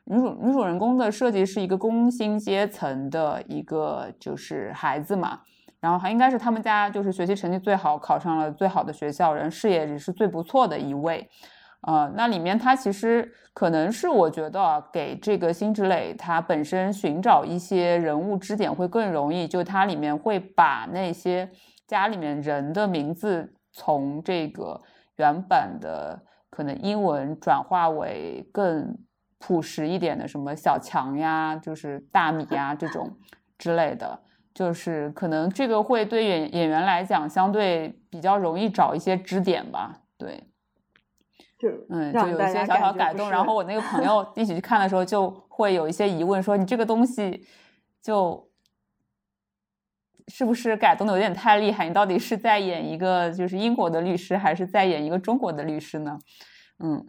[0.06, 5.39] 女主女主人公的设计是一个工薪阶层的一个就是孩子嘛，
[5.81, 11.27] 然后还应该是他们家就是学习成绩最好，考上了最好的学校，人事业也是最不错的一位，
[11.81, 21.49] 呃，那里面他其实可能是我觉得给这个辛芷蕾她本身寻找一些人物支点会更容易，就它里面会把那些
[21.88, 24.84] 家里面人的名字从这个。
[25.19, 28.95] 原版的可能英文转化为更
[29.39, 33.18] 朴实一点的，什么小强呀，就是大米呀这种
[33.57, 34.19] 之类的，
[34.53, 40.03] 就是可能这个会对演演员来讲相对比较容易找一些支点吧。
[40.19, 40.43] 对，
[41.57, 43.31] 就嗯，就有一些小小改动。
[43.31, 47.43] 然后我那个朋友一起去看的时候，就会有一些疑问，说你这个东西
[48.03, 48.47] 就。
[50.27, 51.87] 是不是改动的有点太厉害？
[51.87, 56.19] 你到底是在演一个就是英国的律师，还是在演一个中国的律师呢？
[56.79, 57.05] 嗯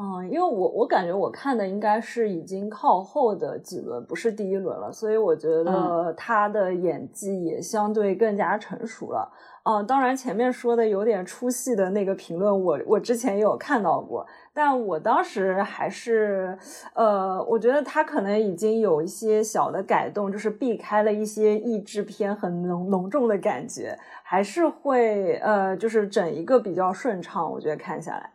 [0.00, 9.28] 嗯，因为我我感觉我看的应该是已经靠后的几轮，不是第一轮了，所以我觉得他的演技也相对更加成熟了。
[9.64, 14.24] 嗯，当然前面说的有点出戏的那个评论，我我之前也有看到过。
[14.60, 16.58] 但我当时还是，
[16.92, 27.48] 呃，我觉得他可能已经有一些小的改动，就是避开了一些译制片很浓浓重的感觉，还是会，呃，就是整一个比较顺畅。
[27.52, 28.32] 我觉得看下来，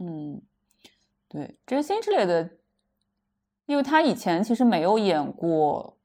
[0.00, 0.42] 嗯，
[1.28, 2.50] 对，这是辛芷蕾的，
[3.66, 5.96] 因为他以前其实没有演过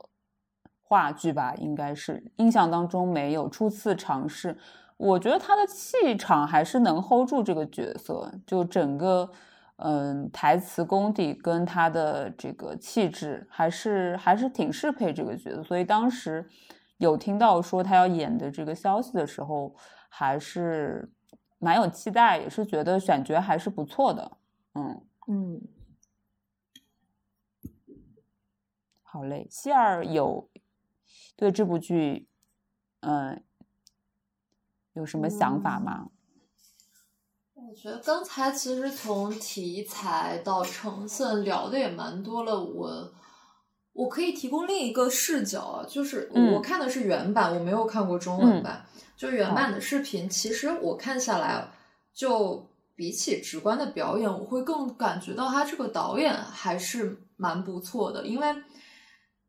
[0.84, 4.56] 话剧吧，应该是印象当中没有，初次尝试。
[4.98, 9.32] 我觉得他的气场还是能 hold 住这个角色，就整个
[9.78, 15.64] 嗯台词功底跟他的这个气质还是还是挺适配这个角色。
[15.64, 16.50] 所以当时
[16.98, 19.76] 有听到说他要演的这个消息的时候，
[20.10, 21.12] 还是
[21.60, 24.38] 蛮有期待，也是觉得选角还是不错的。
[24.74, 25.62] 嗯嗯，
[29.04, 30.50] 好嘞，希尔有
[31.36, 32.28] 对这部剧，
[33.02, 33.44] 嗯，
[34.98, 36.10] 有什么想法吗？
[37.54, 43.14] 我觉得刚才其实从题材到成分聊的也蛮多了，我
[43.94, 51.70] 我可以提供另一个视角啊，就是我看的是原版，我没有看过中文版，就原版的视频，其实我看下来，
[52.14, 58.48] 就比起直观的表演，我会更感觉到他这个导演还是蛮不错的，因为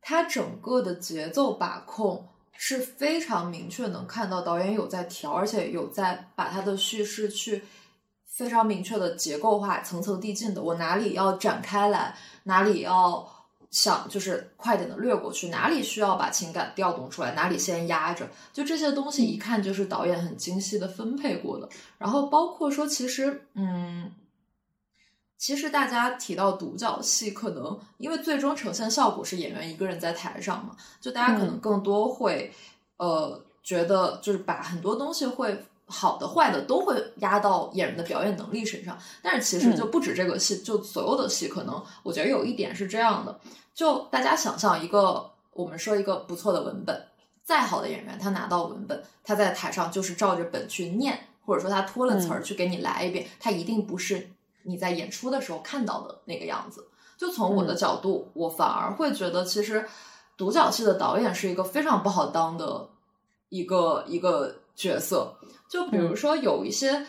[0.01, 2.29] 他整个的节奏把控
[2.59, 7.65] 是非常明确，能看到导演有在调，而且有在把他的叙事去。
[8.39, 12.15] 非常明确的结构化、层层递进的，我哪里要展开来，
[12.45, 13.29] 哪里要
[13.69, 21.69] 想就是快点的略过去，哪里需要把情感调动出来，哪里先压着，就这些东西一看就是导演很精细的分配过的。
[21.99, 24.09] 然后包括说，其实，嗯，
[25.39, 32.53] 其实大家提到独角戏，可能因为最终呈现效果是演员一个人在台上嘛，就大家可能更多会
[32.99, 35.65] 呃觉得就是把很多东西会。
[35.91, 43.41] 好的、坏的都会压到演员的表演能力身上，但是其实就不止这个戏，就所有的戏，可能我觉得有一点是这样的，
[43.73, 47.07] 就大家想象一个，我们说一个不错的文本，
[47.43, 54.29] 再好的演员，他拿到文本，他在台上就是照着本去念，或者说他脱了词儿去给你来一遍，他一定不是
[54.69, 56.87] 你在演出的时候看到的那个样子。
[57.17, 59.85] 就从我的角度，我反而会觉得，其实
[60.37, 62.91] 独角戏的导演是一个非常不好当的
[63.49, 65.35] 一个一个角色。
[65.69, 67.05] 就比如说有一些，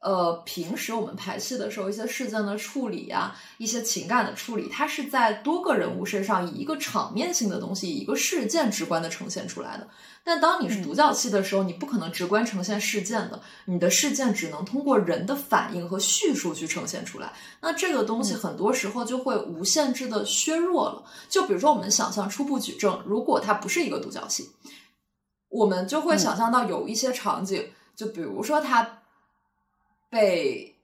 [0.00, 9.88] 呃，平时我们排戏的时候，一些事件的处理呀，一些情感的处理，它是在多个人物身上以一个场面性的东西，以一个事件直观的呈现出来的。
[10.22, 17.32] 但当你是独角戏的时候，你不可能直观呈现事件的，你的事件只能通过人的反应和叙述去呈现出来。
[17.60, 21.02] 那这个东西很多时候就会无限制的削弱了。
[21.28, 24.48] 就比如说我们想象初步举证，如果它不是一个独角戏，
[25.48, 27.70] 我们就会想象到有一些场景。
[27.96, 28.97] 就比如说他
[30.10, 30.74] 被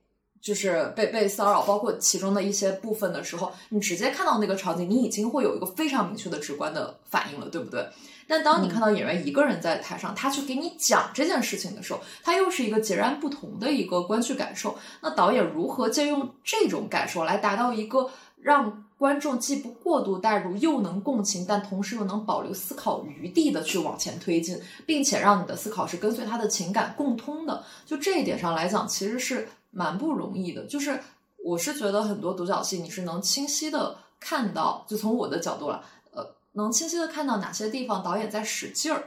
[0.41, 7.87] 就是被被骚扰，包括其中的一些部分的时候，你直接看到那个场景，你已经会有一个非常明确的直观的反应了，对不对？
[8.27, 14.79] 但当你看到演员一个人在台上，他去给你讲这件事情的时候，他又是一个截然不同的一个观剧感受。
[15.01, 18.11] 那导演如何借用这种感受来达到一个
[18.41, 18.85] 让？
[19.05, 27.62] 观众既不过度带入，又能共情，但同时又能保留思考余地的去往前推进，并且让你的思考是跟随他的情感共通的。
[27.85, 30.64] 就这一点上来讲，其实是蛮不容易的。
[30.64, 30.98] 就是
[31.44, 39.05] 我是觉得很多独角戏，你是能清晰的看到，就从我的角度了，呃，能清晰的看到哪些地方导演在使劲儿，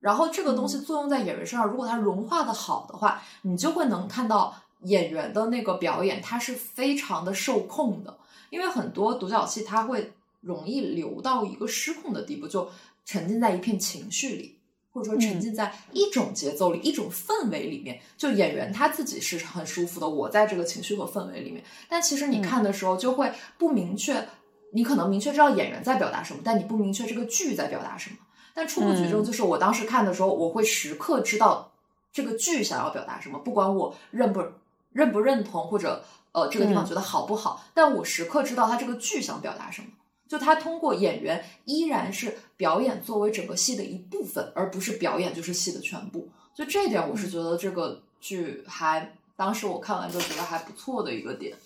[0.00, 4.52] 然后这个东西作用在演员身上，如果它融化的好的话，你就会能看到
[4.82, 8.16] 演员的那个表演，它是非常的受控的。
[8.50, 10.12] 因为很多独角戏，它会
[10.42, 12.68] 容易流到一个失控的地步，就
[13.06, 14.58] 沉浸在一片情绪里，
[14.92, 18.00] 或者说沉浸在一种节奏里、一种氛围里面。
[18.16, 21.64] 就演员他自己是很舒服的，我在这个情绪和氛围里面。
[21.88, 24.26] 但其实你看的时候，就会不明确，
[24.72, 28.16] 你可能明确知道演员在表达什么，但你不明确这个剧在表达什么。
[28.52, 31.72] 但初步举证就是，我当时看的时候，我会时刻知道
[32.12, 34.42] 这个剧想要表达什么，不管我认不
[34.92, 36.04] 认不认同或者。
[36.32, 37.60] 呃，这个地方觉得好不好？
[37.74, 39.88] 但我时刻知道他这个剧想表达什么。
[40.28, 46.28] 就他通过演员依然是表演作为整个戏的一部分，而不是表演就是戏的全部。
[46.54, 51.56] 就这一点，我是觉得这个剧还当时我看完就觉得还不错的一个点。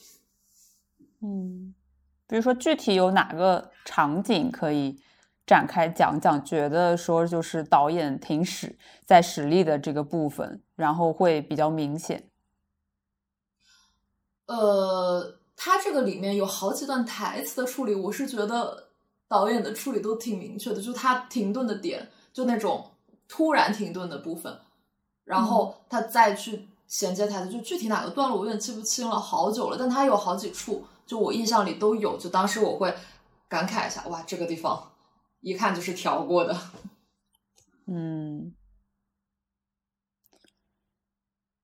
[1.21, 1.75] 嗯，
[2.27, 4.99] 比如说具体有哪个场景可以
[5.47, 6.43] 展开讲讲？
[6.43, 12.31] 觉得说就是导演挺使在实力的这个部分，然后会比较明显。
[14.47, 18.89] 呃，他这个里面有好几段台词的处理，我是觉得
[19.27, 20.83] 导演的处理都挺明确的。
[20.83, 22.91] 就他停顿的点，就那种
[23.27, 24.59] 突然停顿的部分，
[25.25, 29.77] 然后他再去衔接台词，就具体哪个段落我有点记不清了，好久了。
[29.79, 32.19] 但他有好几处，就我印象里都有。
[32.19, 32.95] 就当时我会
[33.49, 34.93] 感慨一下，哇，这个地方
[35.41, 36.57] 一看就是调过的。
[37.89, 38.55] 嗯。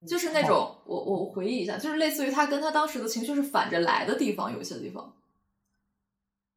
[0.07, 5.13] 就是那种，我我回忆一下，就是类似于他跟他当时的情绪是反着来的地方，有些地方，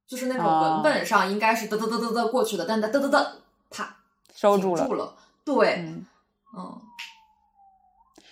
[0.07, 3.27] 就是那种文本上应该是嘚嘚嘚嘚嘚过去的，但他嘚嘚嘚，
[3.71, 3.97] 啪
[4.35, 5.15] 收住了，住了
[5.45, 5.85] 对，
[6.57, 6.81] 嗯，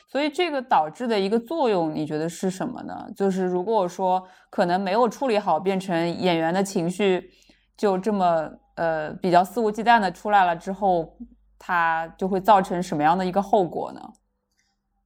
[0.08, 3.06] 所以这个导致的一个作用，你觉得是什么呢？
[3.14, 7.30] 就是如果说可能没有处理好，变成演员的情绪
[7.76, 11.18] 就这么呃比较肆无忌惮的出来了之后，
[11.58, 14.00] 它就会造成什么样的一个后果呢？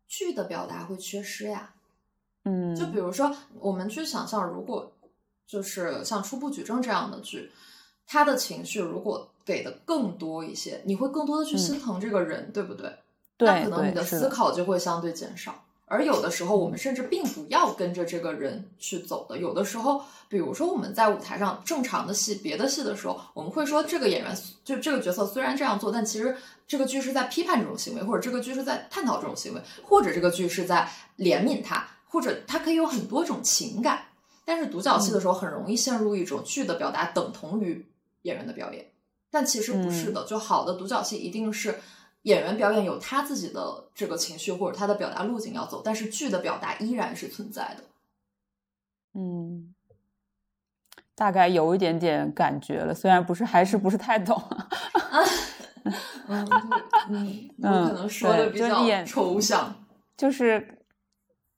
[0.06, 1.74] 剧的表达会缺失呀。
[2.44, 4.92] 嗯，就比如说，我们去想象，如果
[5.46, 7.50] 就是像初步举证这样的剧，
[8.06, 12.92] 他的情绪如果给的更多一些，你会更多的去心疼这个人，对不对？
[13.38, 15.65] 那可能你的思考就会相对减少。
[15.88, 19.38] 而有的时候，我们甚至并不要跟着这个人去走的。
[19.38, 26.36] 有的时候，比如说我们在舞台上正常的戏、别的戏的时候，我们会说这个演员就这个角色虽然这样做，但其实
[26.66, 34.06] 这个剧是在批判这种行为，或者这个剧是在探讨这种行为，或者这个剧是在怜悯他，或者他可以有很多种情感。
[34.44, 37.86] 但是独角戏的时候，很容易陷入一种剧的表达等同于
[38.22, 38.90] 演员的表演，
[39.30, 40.24] 但其实不是的。
[40.26, 41.78] 就好的独角戏一定是。
[42.26, 47.84] 演员表演有他自己的这个情绪或者他的表达路径要走，但是剧的表达依然是存在的。
[49.14, 49.72] 嗯，
[51.14, 54.42] 大概有一点点感觉了，虽然不是，还是不是太懂。
[56.26, 56.48] 嗯
[57.08, 59.86] 嗯， 有可能说的比较抽象，
[60.16, 60.82] 就是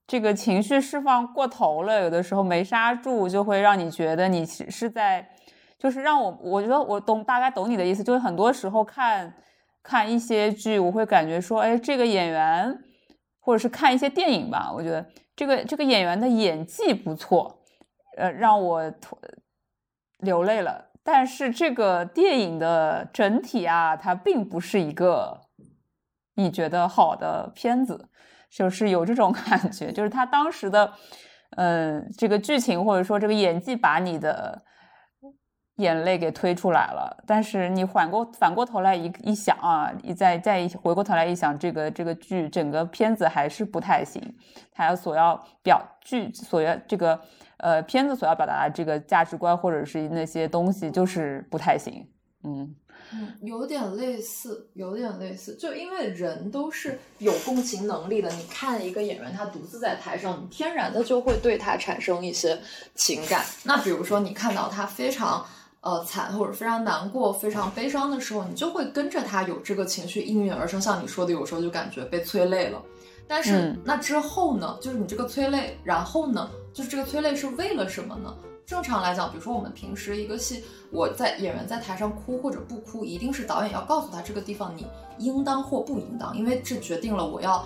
[0.06, 5.30] 这个情绪释放过头了，有的时候没刹住，就会让你觉得你是在，
[5.78, 9.34] 就是让我我觉得我懂，大概懂你的意思，就是很多时候看。
[9.82, 12.78] 看一些剧，我会感觉说，哎，这个演员，
[13.40, 17.60] 或者是看一些电影吧，我觉得这个这个演员的演技不错，
[18.16, 18.92] 呃，让我
[20.18, 20.90] 流泪了。
[21.02, 25.40] 但是这个电影的整体啊，它并不是一个
[26.34, 28.08] 你觉得好的片子，
[28.50, 30.92] 就是有这种 感觉，就是他当时的，
[31.56, 34.62] 嗯，这个剧情或者说这个演技把你的。
[35.78, 44.20] 眼泪给推出来了，但是你反过反过头来一一想啊，一再再一回过头来一想，这个这个剧整个片子还是不太行，
[44.72, 47.20] 它所要表剧所要这个
[47.58, 52.04] 呃片子所要表达的这个价值观或者是那些东西就是不太行，
[52.42, 52.74] 嗯
[53.12, 62.58] 嗯，有点类似，有点类似，就因为人都是有共情能力的，你看一个演员他独自在台上，你天然的就会对他产生一些
[62.96, 63.44] 情感。
[63.62, 65.46] 那比如说你看到他非常。
[65.80, 70.80] 呃，惨或者非常难过、非常悲伤的时候，你就会跟着他有这个情绪应运而生。
[70.80, 72.82] 像你说的，有时候就感觉被催泪了。
[73.28, 74.76] 但是那之后呢？
[74.80, 76.50] 就是你这个催泪，然后呢？
[76.72, 78.34] 就是这个催泪是为了什么呢？
[78.66, 84.86] 正常来讲，比如说我们平时一个戏，我在演员在台上哭或者不哭，一定是导演要告诉他这个地方你
[85.18, 87.64] 应当或不应当，因为这决定了我要。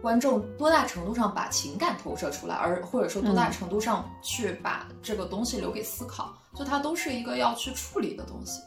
[0.00, 8.60] 观众多大程度上把情感投射出来，而或者说多大程度上去把这个东西留给思考，就它都是一个要去处理的东西。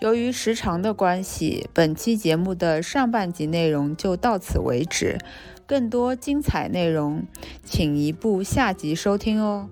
[0.00, 5.18] 由于时长的关系，本期节目的上半集内容就到此为止。
[5.64, 7.24] 更多精彩内容，
[7.64, 9.70] 请移步下集收听哦。